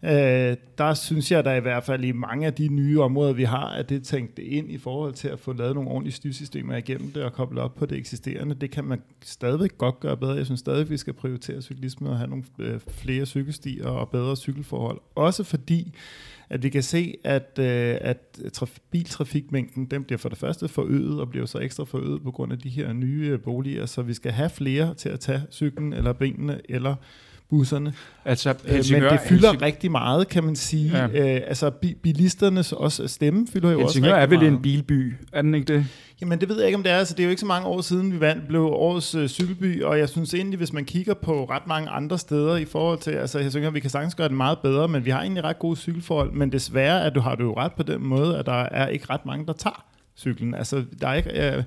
[0.05, 3.33] Øh, der synes jeg, at der i hvert fald i mange af de nye områder,
[3.33, 6.13] vi har, at det er tænkt ind i forhold til at få lavet nogle ordentlige
[6.13, 8.55] styrsystemer igennem det og koble op på det eksisterende.
[8.55, 10.33] Det kan man stadigvæk godt gøre bedre.
[10.33, 14.35] Jeg synes stadig, vi skal prioritere cyklisme og have nogle øh, flere cykelstier og bedre
[14.35, 15.01] cykelforhold.
[15.15, 15.93] Også fordi,
[16.49, 21.19] at vi kan se, at, øh, at traf- biltrafikmængden, den bliver for det første forøget,
[21.19, 24.13] og bliver så ekstra forøget på grund af de her nye øh, boliger, så vi
[24.13, 26.95] skal have flere til at tage cyklen eller benene eller
[27.57, 27.93] busserne.
[28.25, 29.61] Altså, øh, men det fylder Helsing...
[29.61, 30.97] rigtig meget, kan man sige.
[30.97, 31.35] Ja.
[31.35, 34.57] Øh, altså, bi- bilisternes også stemme fylder jo Helsingør også rigtig er vel meget.
[34.57, 35.85] en bilby, er den ikke det?
[36.21, 36.97] Jamen, det ved jeg ikke, om det er.
[36.97, 39.83] Altså, det er jo ikke så mange år siden, vi vandt, blev årets øh, cykelby,
[39.83, 43.11] og jeg synes egentlig, hvis man kigger på ret mange andre steder i forhold til,
[43.11, 45.59] altså, jeg synes, vi kan sagtens gøre det meget bedre, men vi har egentlig ret
[45.59, 48.63] gode cykelforhold, men desværre at du har du jo ret på den måde, at der
[48.71, 49.85] er ikke ret mange, der tager
[50.17, 50.55] cyklen.
[50.55, 51.63] Altså, der er ikke, øh,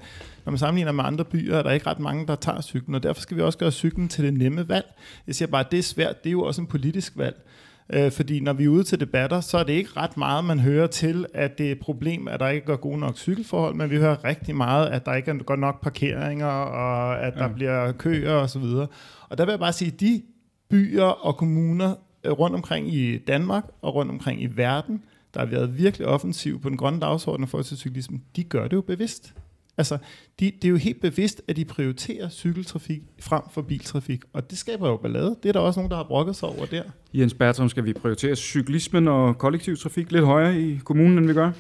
[0.48, 3.02] når man sammenligner med andre byer, er der ikke ret mange, der tager cyklen, og
[3.02, 4.86] derfor skal vi også gøre cyklen til det nemme valg.
[5.26, 7.46] Jeg siger bare, at det er svært, det er jo også en politisk valg.
[7.92, 10.60] Øh, fordi når vi er ude til debatter, så er det ikke ret meget, man
[10.60, 13.90] hører til, at det er et problem, at der ikke er gode nok cykelforhold, men
[13.90, 17.52] vi hører rigtig meget, at der ikke er godt nok parkeringer, og at der ja.
[17.52, 18.62] bliver køer osv.
[18.62, 18.88] Og,
[19.28, 20.22] og der vil jeg bare sige, at de
[20.70, 21.94] byer og kommuner
[22.24, 25.02] øh, rundt omkring i Danmark og rundt omkring i verden,
[25.34, 28.76] der har været virkelig offensiv på den grønne dagsorden for til cyklismen, de gør det
[28.76, 29.34] jo bevidst.
[29.78, 29.98] Altså,
[30.40, 34.58] de, det er jo helt bevidst, at de prioriterer cykeltrafik frem for biltrafik, og det
[34.58, 35.36] skaber jo ballade.
[35.42, 36.82] Det er der også nogen, der har brokket sig over der.
[37.14, 41.32] Jens Bertram, skal vi prioritere cyklismen og kollektiv trafik lidt højere i kommunen, end vi
[41.32, 41.52] gør?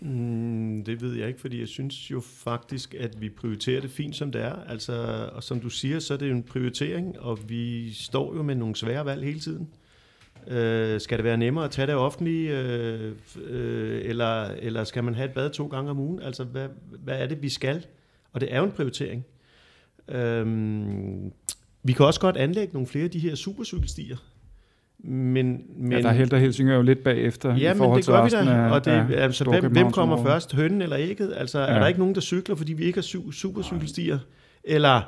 [0.00, 4.16] Mm, det ved jeg ikke, fordi jeg synes jo faktisk, at vi prioriterer det fint,
[4.16, 4.54] som det er.
[4.68, 4.92] Altså,
[5.32, 8.54] og som du siger, så er det jo en prioritering, og vi står jo med
[8.54, 9.68] nogle svære valg hele tiden.
[10.48, 13.12] Øh, skal det være nemmere at tage det offentlige, øh,
[13.46, 16.22] øh, eller, eller skal man have et bad to gange om ugen?
[16.22, 16.68] Altså, hvad,
[17.04, 17.84] hvad er det, vi skal?
[18.32, 19.24] Og det er jo en prioritering.
[20.08, 21.32] Øhm,
[21.82, 24.16] vi kan også godt anlægge nogle flere af de her supercykelstier.
[25.04, 28.04] Men, men, ja, der er og Helsingør jo lidt bagefter ja, i forhold men det
[28.04, 28.52] til gør vi da.
[28.52, 31.32] af, og det, af altså, hvem, hvem kommer først, hønnen eller ægget?
[31.36, 31.66] Altså, ja.
[31.66, 34.18] er der ikke nogen, der cykler, fordi vi ikke har su- supercykelstier?
[34.64, 35.02] Eller,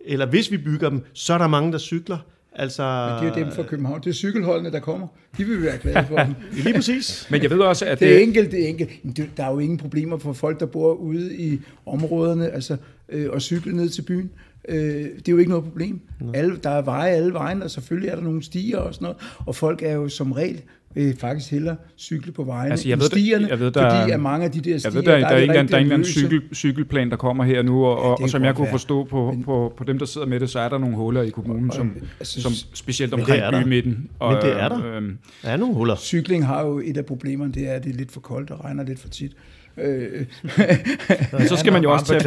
[0.00, 2.18] eller hvis vi bygger dem, så er der mange, der cykler.
[2.56, 4.00] Altså, Men det er jo dem fra København.
[4.00, 5.06] Det er cykelholdene, der kommer.
[5.38, 6.34] De vil være glade for dem.
[6.64, 7.28] Lige præcis.
[7.30, 9.36] Men jeg ved også, at det er enkelt, det er enkelt.
[9.36, 12.76] Der er jo ingen problemer for folk, der bor ude i områderne, altså
[13.08, 14.30] øh, og cykle ned til byen.
[14.68, 16.00] Øh, det er jo ikke noget problem.
[16.34, 19.18] Alle, der er veje alle vejen, og selvfølgelig er der nogle stier og sådan noget.
[19.46, 20.62] Og folk er jo som regel
[20.94, 24.20] vil faktisk hellere cykle på vejene altså, jeg ved, stierne, jeg ved, der, fordi at
[24.20, 25.78] mange af de der stier, jeg ved, der, der, der, er, der, er, der er
[25.78, 28.64] en eller anden cykel, cykelplan, der kommer her nu, og, ja, og som jeg kunne
[28.64, 28.72] være.
[28.72, 31.22] forstå på, men, på, på dem, der sidder med det, så er der nogle huller
[31.22, 34.08] i kommunen, og, som, altså, som specielt omkring bymidten.
[34.18, 34.96] Og, men det er der.
[34.96, 35.96] Øhm, der er nogle huller.
[35.96, 38.64] Cykling har jo et af problemerne, det er, at det er lidt for koldt og
[38.64, 39.32] regner lidt for tit.
[39.76, 40.26] Øh.
[41.48, 42.20] så skal man jo også tage,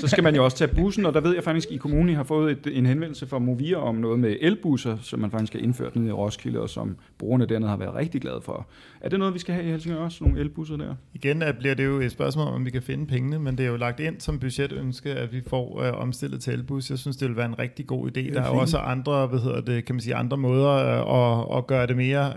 [0.00, 2.16] så skal man jo også tage bussen, og der ved jeg faktisk, at i kommunen
[2.16, 5.60] har fået et, en henvendelse fra Movia om noget med elbusser, som man faktisk har
[5.60, 8.66] indført nede i Roskilde, og som brugerne dernede har været rigtig glade for.
[9.00, 10.94] Er det noget, vi skal have i Helsingør også, nogle elbusser der?
[11.14, 13.76] Igen bliver det jo et spørgsmål om, vi kan finde pengene, men det er jo
[13.76, 16.90] lagt ind som budgetønske, at vi får øh, omstillet til elbus.
[16.90, 18.34] Jeg synes, det vil være en rigtig god idé.
[18.34, 21.66] Der er også andre, hvad hedder det, kan man sige, andre måder øh, at, at
[21.66, 22.32] gøre det mere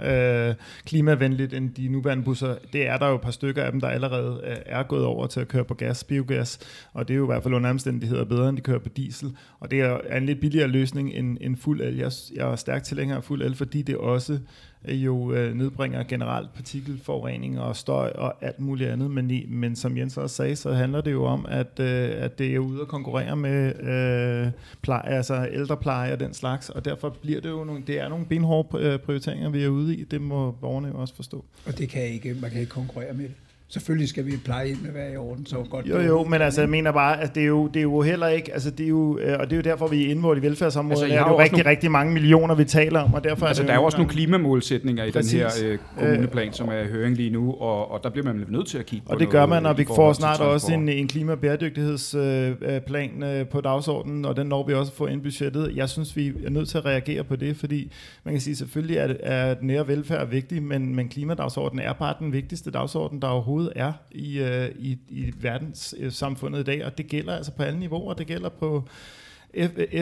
[0.49, 0.55] øh,
[0.85, 2.55] klimavenligt end de nuværende busser.
[2.73, 5.27] Det er der jo et par stykker af dem, der allerede øh, er gået over
[5.27, 6.59] til at køre på gas, biogas,
[6.93, 9.37] og det er jo i hvert fald under omstændigheder bedre, end de kører på diesel.
[9.59, 11.97] Og det er en lidt billigere løsning end, end fuld el.
[11.97, 14.39] Jeg, jeg er stærkt tilhænger af fuld el, fordi det også
[14.87, 19.11] jo øh, nedbringer generelt partikelforurening og støj og alt muligt andet.
[19.11, 22.39] Men, i, men som Jens også sagde, så handler det jo om, at, øh, at
[22.39, 27.09] det er ude at konkurrere med øh, pleje, altså ældrepleje og den slags, og derfor
[27.09, 30.03] bliver det jo nogle, det er nogle benhårde øh, prioriteringer, vi er ude i.
[30.03, 31.45] Det må borgerne jo også forstå.
[31.65, 33.35] Og det kan ikke, man kan ikke konkurrere med det.
[33.73, 35.85] Selvfølgelig skal vi pleje ind med være i orden, så godt.
[35.85, 38.27] Jo, jo, men altså, jeg mener bare, at det er jo, det er jo heller
[38.27, 40.41] ikke, altså det er jo, øh, og det er jo derfor, vi er inde i
[40.41, 43.45] velfærdsområdet, altså, der er jo rigtig, nogle, rigtig mange millioner, vi taler om, og derfor
[43.45, 45.31] altså, er der er jo også nogle klimamålsætninger i Præcis.
[45.31, 48.45] den her øh, kommuneplan, som er i høring lige nu, og, og der bliver man
[48.49, 50.89] nødt til at kigge på Og det gør man, og vi får snart også en,
[50.89, 55.71] en klimabæredygtighedsplan øh, på dagsordenen, og den når vi også få ind budgettet.
[55.75, 57.91] Jeg synes, vi er nødt til at reagere på det, fordi
[58.23, 62.33] man kan sige, selvfølgelig er, er nære velfærd vigtig, men, men klimadagsordenen er bare den
[62.33, 67.07] vigtigste dagsorden, der overhovedet overhovedet er i, øh, i, i verdenssamfundet i dag, og det
[67.07, 68.13] gælder altså på alle niveauer.
[68.13, 68.87] Det gælder på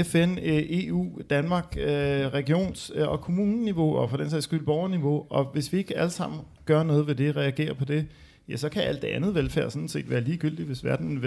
[0.03, 5.25] FN, øh, EU, Danmark, øh, regions- øh, og kommuneniveau, og for den sags skyld borgerniveau.
[5.29, 8.05] Og hvis vi ikke alle sammen gør noget ved det, reagerer på det,
[8.49, 10.67] ja, så kan alt det andet velfærd sådan set være ligegyldigt.
[10.67, 11.21] Hvis verden,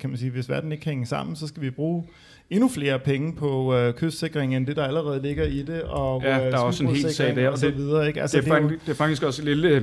[0.00, 2.04] kan man sige, hvis verden ikke hænger sammen, så skal vi bruge
[2.50, 5.82] endnu flere penge på øh, kystsikring, end det, der allerede ligger i det.
[5.82, 7.48] Og, ja, der er også en helt sag der.
[7.48, 8.20] Og så videre, ikke?
[8.20, 9.82] Altså, det, er det, er faktisk, det er faktisk også et lille øh,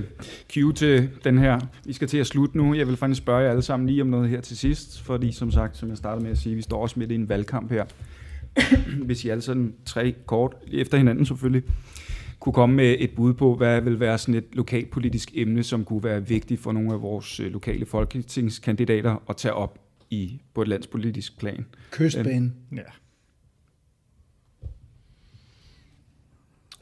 [0.54, 1.60] cue til den her.
[1.86, 2.74] Vi skal til at slutte nu.
[2.74, 5.52] Jeg vil faktisk spørge jer alle sammen lige om noget her til sidst, fordi som
[5.52, 7.86] sagt, som jeg startede med at sige, vi står også midt i en valgkamp her.
[9.06, 11.64] Hvis I alle sådan tre kort, efter hinanden selvfølgelig,
[12.40, 16.04] kunne komme med et bud på, hvad vil være sådan et lokalpolitisk emne, som kunne
[16.04, 19.83] være vigtigt for nogle af vores øh, lokale folketingskandidater at tage op
[20.14, 21.66] i, på et landspolitisk plan.
[21.92, 22.56] Kystbanen.
[22.72, 22.82] Ja.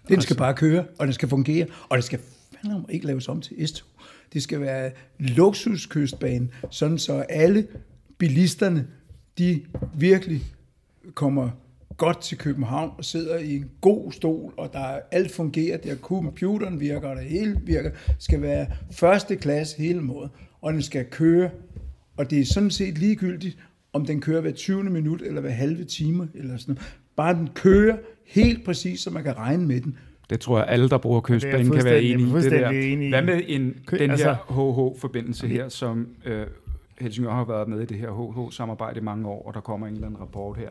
[0.07, 0.25] Den altså.
[0.27, 2.19] skal bare køre, og den skal fungere, og det skal
[2.51, 3.83] fandme ikke laves om til S2.
[4.33, 7.67] Det skal være luksuskystbane, sådan så alle
[8.17, 8.87] bilisterne,
[9.37, 9.65] de
[9.95, 10.43] virkelig
[11.13, 11.49] kommer
[11.97, 15.95] godt til København og sidder i en god stol, og der er, alt fungerer, der
[15.95, 20.29] computeren virker, og det hele virker, skal være første klasse hele måden,
[20.61, 21.49] og den skal køre,
[22.21, 23.57] og det er sådan set ligegyldigt,
[23.93, 24.83] om den kører hver 20.
[24.83, 26.97] minut, eller hver halve time, eller sådan noget.
[27.15, 27.97] Bare den kører
[28.27, 29.97] helt præcis, så man kan regne med den.
[30.29, 32.41] Det tror jeg, alle, der bruger kystbanen, kan være enige i.
[32.41, 33.09] Det der.
[33.09, 33.61] Hvad med en,
[33.91, 36.47] den her altså, HH-forbindelse her, som øh,
[37.01, 39.93] Helsingør har været med i det her HH-samarbejde i mange år, og der kommer en
[39.93, 40.69] eller anden rapport her.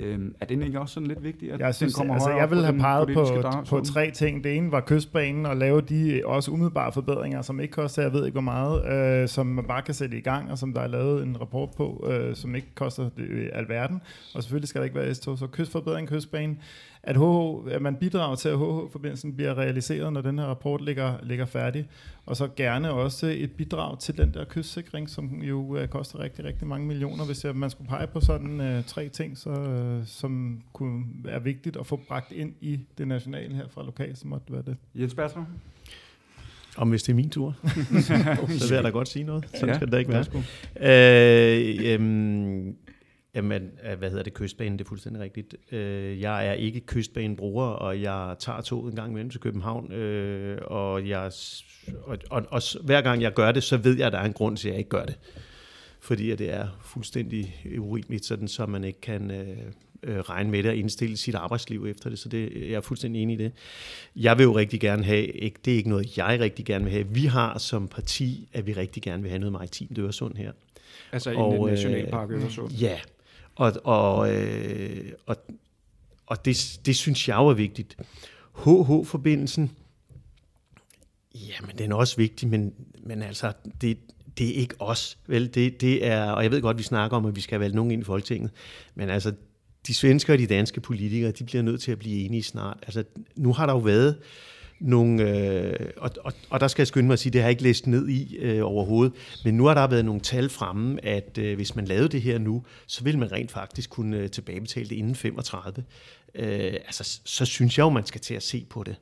[0.00, 2.50] Øhm, er det ikke også sådan lidt vigtigt, at jeg synes, den kommer altså, Jeg
[2.50, 3.26] vil have peget på,
[3.68, 4.44] på tre ting.
[4.44, 8.26] Det ene var kystbanen, og lave de også umiddelbare forbedringer, som ikke koster, jeg ved
[8.26, 10.86] ikke hvor meget, øh, som man bare kan sætte i gang, og som der er
[10.86, 14.00] lavet en rapport på, øh, som ikke koster det, alverden.
[14.34, 16.58] Og selvfølgelig skal der ikke være S-tog, så kystforbedring, kystbanen
[17.02, 21.14] at, HH, at man bidrager til, at HH-forbindelsen bliver realiseret, når den her rapport ligger,
[21.22, 21.88] ligger færdig.
[22.26, 26.44] Og så gerne også et bidrag til den der kystsikring, som jo uh, koster rigtig,
[26.44, 27.24] rigtig mange millioner.
[27.24, 31.42] Hvis jeg, man skulle pege på sådan uh, tre ting, så, uh, som kunne være
[31.42, 34.62] vigtigt at få bragt ind i det nationale her fra lokalt, så måtte det være
[34.66, 34.76] det.
[35.00, 35.46] Jens Bertram?
[36.76, 37.56] Om hvis det er min tur,
[38.58, 39.44] så vil jeg da godt sige noget.
[39.54, 40.24] Sådan ja, skal det da ikke være.
[40.80, 42.76] Øh, øhm,
[43.34, 45.54] man, at, hvad hedder det, kystbanen, det er fuldstændig rigtigt.
[45.72, 50.58] Øh, jeg er ikke kystbanebruger, og jeg tager toget en gang imellem til København, øh,
[50.64, 51.32] og, jeg,
[52.02, 54.32] og, og, og hver gang jeg gør det, så ved jeg, at der er en
[54.32, 55.18] grund til, at jeg ikke gør det.
[56.00, 59.58] Fordi at det er fuldstændig urimeligt, sådan, så man ikke kan øh,
[60.02, 62.18] øh, regne med det og indstille sit arbejdsliv efter det.
[62.18, 63.52] Så det, jeg er fuldstændig enig i det.
[64.16, 66.92] Jeg vil jo rigtig gerne have, ikke, det er ikke noget, jeg rigtig gerne vil
[66.92, 67.06] have.
[67.08, 70.52] Vi har som parti, at vi rigtig gerne vil have noget maritimt Øresund her.
[71.12, 72.72] Altså og, en nationalpark Øresund?
[72.72, 72.98] Ja,
[73.60, 75.36] og, og, øh, og,
[76.26, 77.96] og det, det synes jeg er vigtigt.
[78.54, 79.70] HH-forbindelsen,
[81.34, 83.98] jamen den er også vigtig, men, men altså, det,
[84.38, 85.54] det er ikke os, vel?
[85.54, 87.90] Det, det er, og jeg ved godt, vi snakker om, at vi skal have nogen
[87.90, 88.50] ind i Folketinget,
[88.94, 89.32] men altså,
[89.86, 92.78] de svenske og de danske politikere, de bliver nødt til at blive enige snart.
[92.82, 93.04] Altså,
[93.36, 94.18] nu har der jo været
[94.80, 97.50] nogle, øh, og, og, og der skal jeg skynde mig at sige, det har jeg
[97.50, 99.12] ikke læst ned i øh, overhovedet,
[99.44, 102.38] men nu har der været nogle tal fremme, at øh, hvis man lavede det her
[102.38, 105.84] nu, så vil man rent faktisk kunne øh, tilbagebetale det inden 35.
[106.34, 108.96] Øh, altså, så synes jeg jo, man skal til at se på det.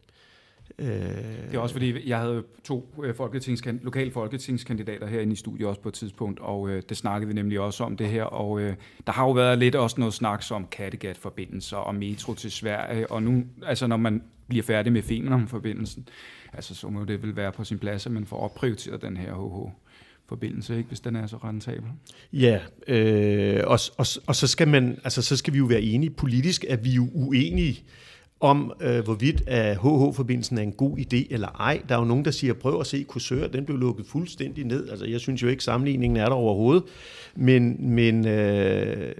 [0.78, 5.68] Øh, det er også fordi, jeg havde to øh, folketingskand- lokale folketingskandidater herinde i studiet
[5.68, 8.60] også på et tidspunkt, og øh, det snakkede vi nemlig også om det her, og
[8.60, 8.74] øh,
[9.06, 13.22] der har jo været lidt også noget snak om Kattegat-forbindelser og metro til Sverige, og
[13.22, 16.08] nu, altså når man bliver færdig med Femern-forbindelsen,
[16.52, 19.34] altså så må det vel være på sin plads, at man får opprioriteret den her
[19.34, 19.70] HH
[20.28, 21.90] forbindelse, ikke, hvis den er så rentabel.
[22.32, 26.10] Ja, øh, og, og, og så skal man, altså så skal vi jo være enige
[26.10, 27.84] politisk, at vi er jo uenige
[28.40, 31.82] om, øh, hvorvidt at HH-forbindelsen er en god idé eller ej.
[31.88, 34.88] Der er jo nogen, der siger, prøv at se Kursør, den blev lukket fuldstændig ned.
[34.88, 36.82] Altså, jeg synes jo ikke, sammenligningen er der overhovedet.
[37.36, 39.14] Men, men øh,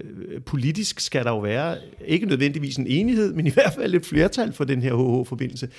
[0.45, 4.53] politisk skal der jo være, ikke nødvendigvis en enighed, men i hvert fald et flertal
[4.53, 5.69] for den her HH-forbindelse.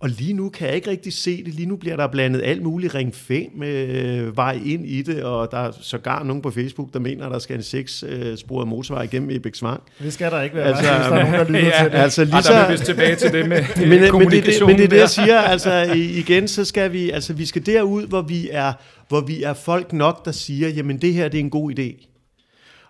[0.00, 1.54] Og lige nu kan jeg ikke rigtig se det.
[1.54, 5.22] Lige nu bliver der blandet alt muligt ring 5 med øh, vej ind i det,
[5.22, 8.36] og der er sågar nogen på Facebook, der mener, at der skal en seks øh,
[8.36, 9.82] sporet motorvej igennem Ebæksvang.
[9.98, 11.98] Det skal der ikke være, altså, hvis der er nogen, der lytter ja, til det.
[11.98, 13.62] Altså, lige så, der tilbage til det med
[14.00, 14.66] men, kommunikation.
[14.66, 15.38] Men det, men det er det, jeg siger.
[15.40, 18.72] Altså, igen, så skal vi, altså, vi skal derud, hvor vi er
[19.10, 22.06] hvor vi er folk nok, der siger, jamen det her det er en god idé.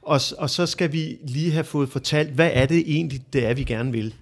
[0.02, 3.54] Og, og så skal vi lige have fået fortalt, hvad er det egentlig, det er,
[3.54, 4.14] vi gerne vil.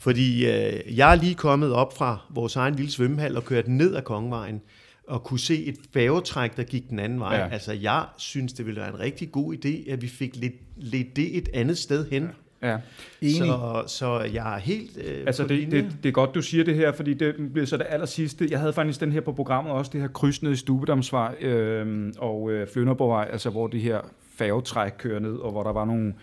[0.00, 3.94] Fordi øh, jeg er lige kommet op fra vores egen lille svømmehal og kørt ned
[3.94, 4.60] ad Kongevejen
[5.08, 7.36] og kunne se et færgetræk, der gik den anden vej.
[7.36, 7.48] Ja.
[7.48, 11.16] Altså, jeg synes, det ville være en rigtig god idé, at vi fik lidt, lidt
[11.16, 12.28] det et andet sted hen.
[12.62, 12.76] Ja.
[13.22, 13.28] Ja.
[13.28, 16.74] Så, så jeg er helt øh, Altså det, det, det er godt, du siger det
[16.74, 18.48] her, fordi det bliver så det aller sidste.
[18.50, 22.12] Jeg havde faktisk den her på programmet også, det her kryds ned i Stubedamsvej øh,
[22.18, 24.00] og øh, Flønderborgvej, altså hvor det her
[24.36, 26.14] færgetræk kører ned, og hvor der var nogle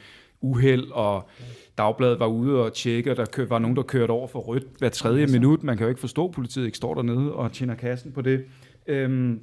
[0.41, 1.29] uheld, og
[1.77, 4.63] Dagbladet var ude og tjekke, og der kør, var nogen, der kørte over for rødt
[4.79, 5.63] hver tredje ja, minut.
[5.63, 8.45] Man kan jo ikke forstå, at politiet ikke står dernede og tjener kassen på det.
[8.87, 9.39] Øhm,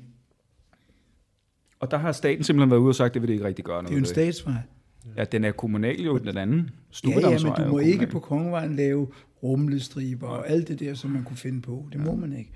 [1.80, 3.64] og der har staten simpelthen været ude og sagt, at det vil det ikke rigtig
[3.64, 3.88] gøre noget.
[3.88, 4.54] Det er jo en statsvej.
[5.16, 6.70] Ja, den er kommunal jo, den anden.
[7.04, 9.06] Ja, ja, men du må ikke på Kongevejen lave
[9.42, 11.88] rumlestriber og alt det der, som man kunne finde på.
[11.92, 12.50] Det må man ikke.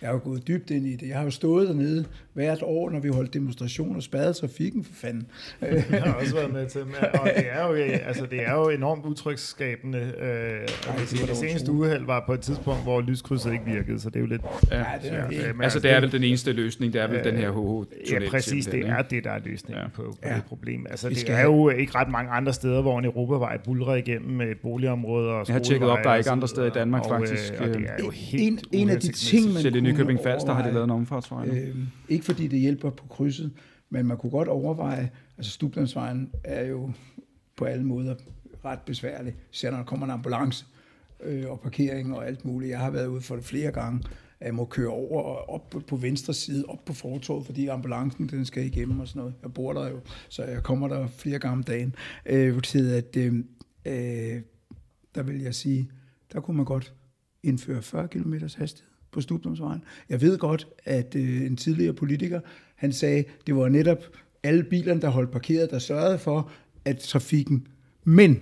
[0.00, 1.08] Jeg har jo gået dybt ind i det.
[1.08, 5.26] Jeg har jo stået dernede hvert år, når vi holdt demonstrationer, spadet trafikken for fanden.
[5.90, 9.04] Jeg har også været med til, og det er jo, altså, det er jo enormt
[9.04, 9.98] utrygsskabende.
[9.98, 14.10] Øh, Ej, det, det seneste uheld var på et tidspunkt, hvor lyskrydset ikke virkede, så
[14.10, 14.42] det er jo lidt...
[14.70, 17.18] Ja, ja det er, ja, altså, det er vel den eneste løsning, det er vel
[17.18, 19.88] øh, den her HH Ja, præcis, det er det, der er løsningen ja.
[19.88, 20.34] på, på ja.
[20.34, 20.86] det problem.
[20.90, 24.54] Altså, det er jo ikke ret mange andre steder, hvor en Europavej bulrer igennem med
[24.62, 27.52] boligområder og Jeg har tjekket op, der er ikke andre steder i Danmark, og, faktisk.
[27.60, 30.52] Og det er jo helt en, en af de ting, man Selv i Nykøbing Falster
[30.52, 31.48] har de lavet en omfartsvej.
[31.48, 31.76] Øh,
[32.08, 33.52] ikke fordi det hjælper på krydset,
[33.90, 36.90] men man kunne godt overveje, altså Stublandsvejen er jo
[37.56, 38.14] på alle måder
[38.64, 40.66] ret besværlig, især når der kommer en ambulance
[41.24, 42.70] øh, og parkering og alt muligt.
[42.70, 44.00] Jeg har været ude for det flere gange,
[44.40, 48.28] at jeg må køre over og op på, venstre side, op på fortoget, fordi ambulancen
[48.28, 49.34] den skal igennem og sådan noget.
[49.42, 51.94] Jeg bor der jo, så jeg kommer der flere gange om dagen.
[52.26, 53.34] Øh, at, øh,
[53.84, 54.42] øh,
[55.14, 55.90] der vil jeg sige,
[56.32, 56.94] der kunne man godt
[57.42, 59.84] indføre 40 km hastighed på Stubdomsvejen.
[60.08, 62.40] Jeg ved godt, at øh, en tidligere politiker,
[62.76, 63.98] han sagde, det var netop
[64.42, 66.50] alle bilerne, der holdt parkeret, der sørgede for,
[66.84, 67.66] at trafikken...
[68.06, 68.40] Men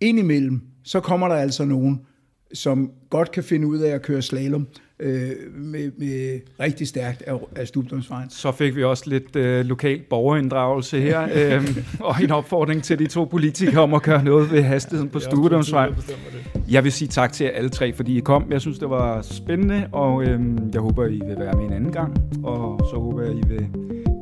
[0.00, 2.06] indimellem, så kommer der altså nogen,
[2.54, 4.68] som godt kan finde ud af at køre slalom,
[5.00, 8.30] øh, med, med rigtig stærkt af, af Stubdomsvejen.
[8.30, 11.68] Så fik vi også lidt øh, lokal borgerinddragelse her, øh,
[12.00, 15.94] og en opfordring til de to politikere om at gøre noget ved hastigheden på Stubdomsvejen.
[16.70, 18.46] Jeg vil sige tak til jer alle tre, fordi I kom.
[18.50, 20.40] Jeg synes, det var spændende, og øh,
[20.72, 23.66] jeg håber, I vil være med en anden gang, og så håber jeg, I vil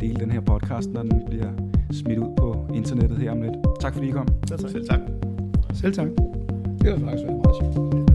[0.01, 1.51] dele den her podcast, når den bliver
[1.93, 3.55] smidt ud på internettet her om lidt.
[3.81, 4.29] Tak fordi I kom.
[4.49, 4.71] Selv tak.
[4.71, 5.01] Selv tak.
[5.75, 6.09] Selv tak.
[6.83, 8.06] Det var faktisk meget sjovt.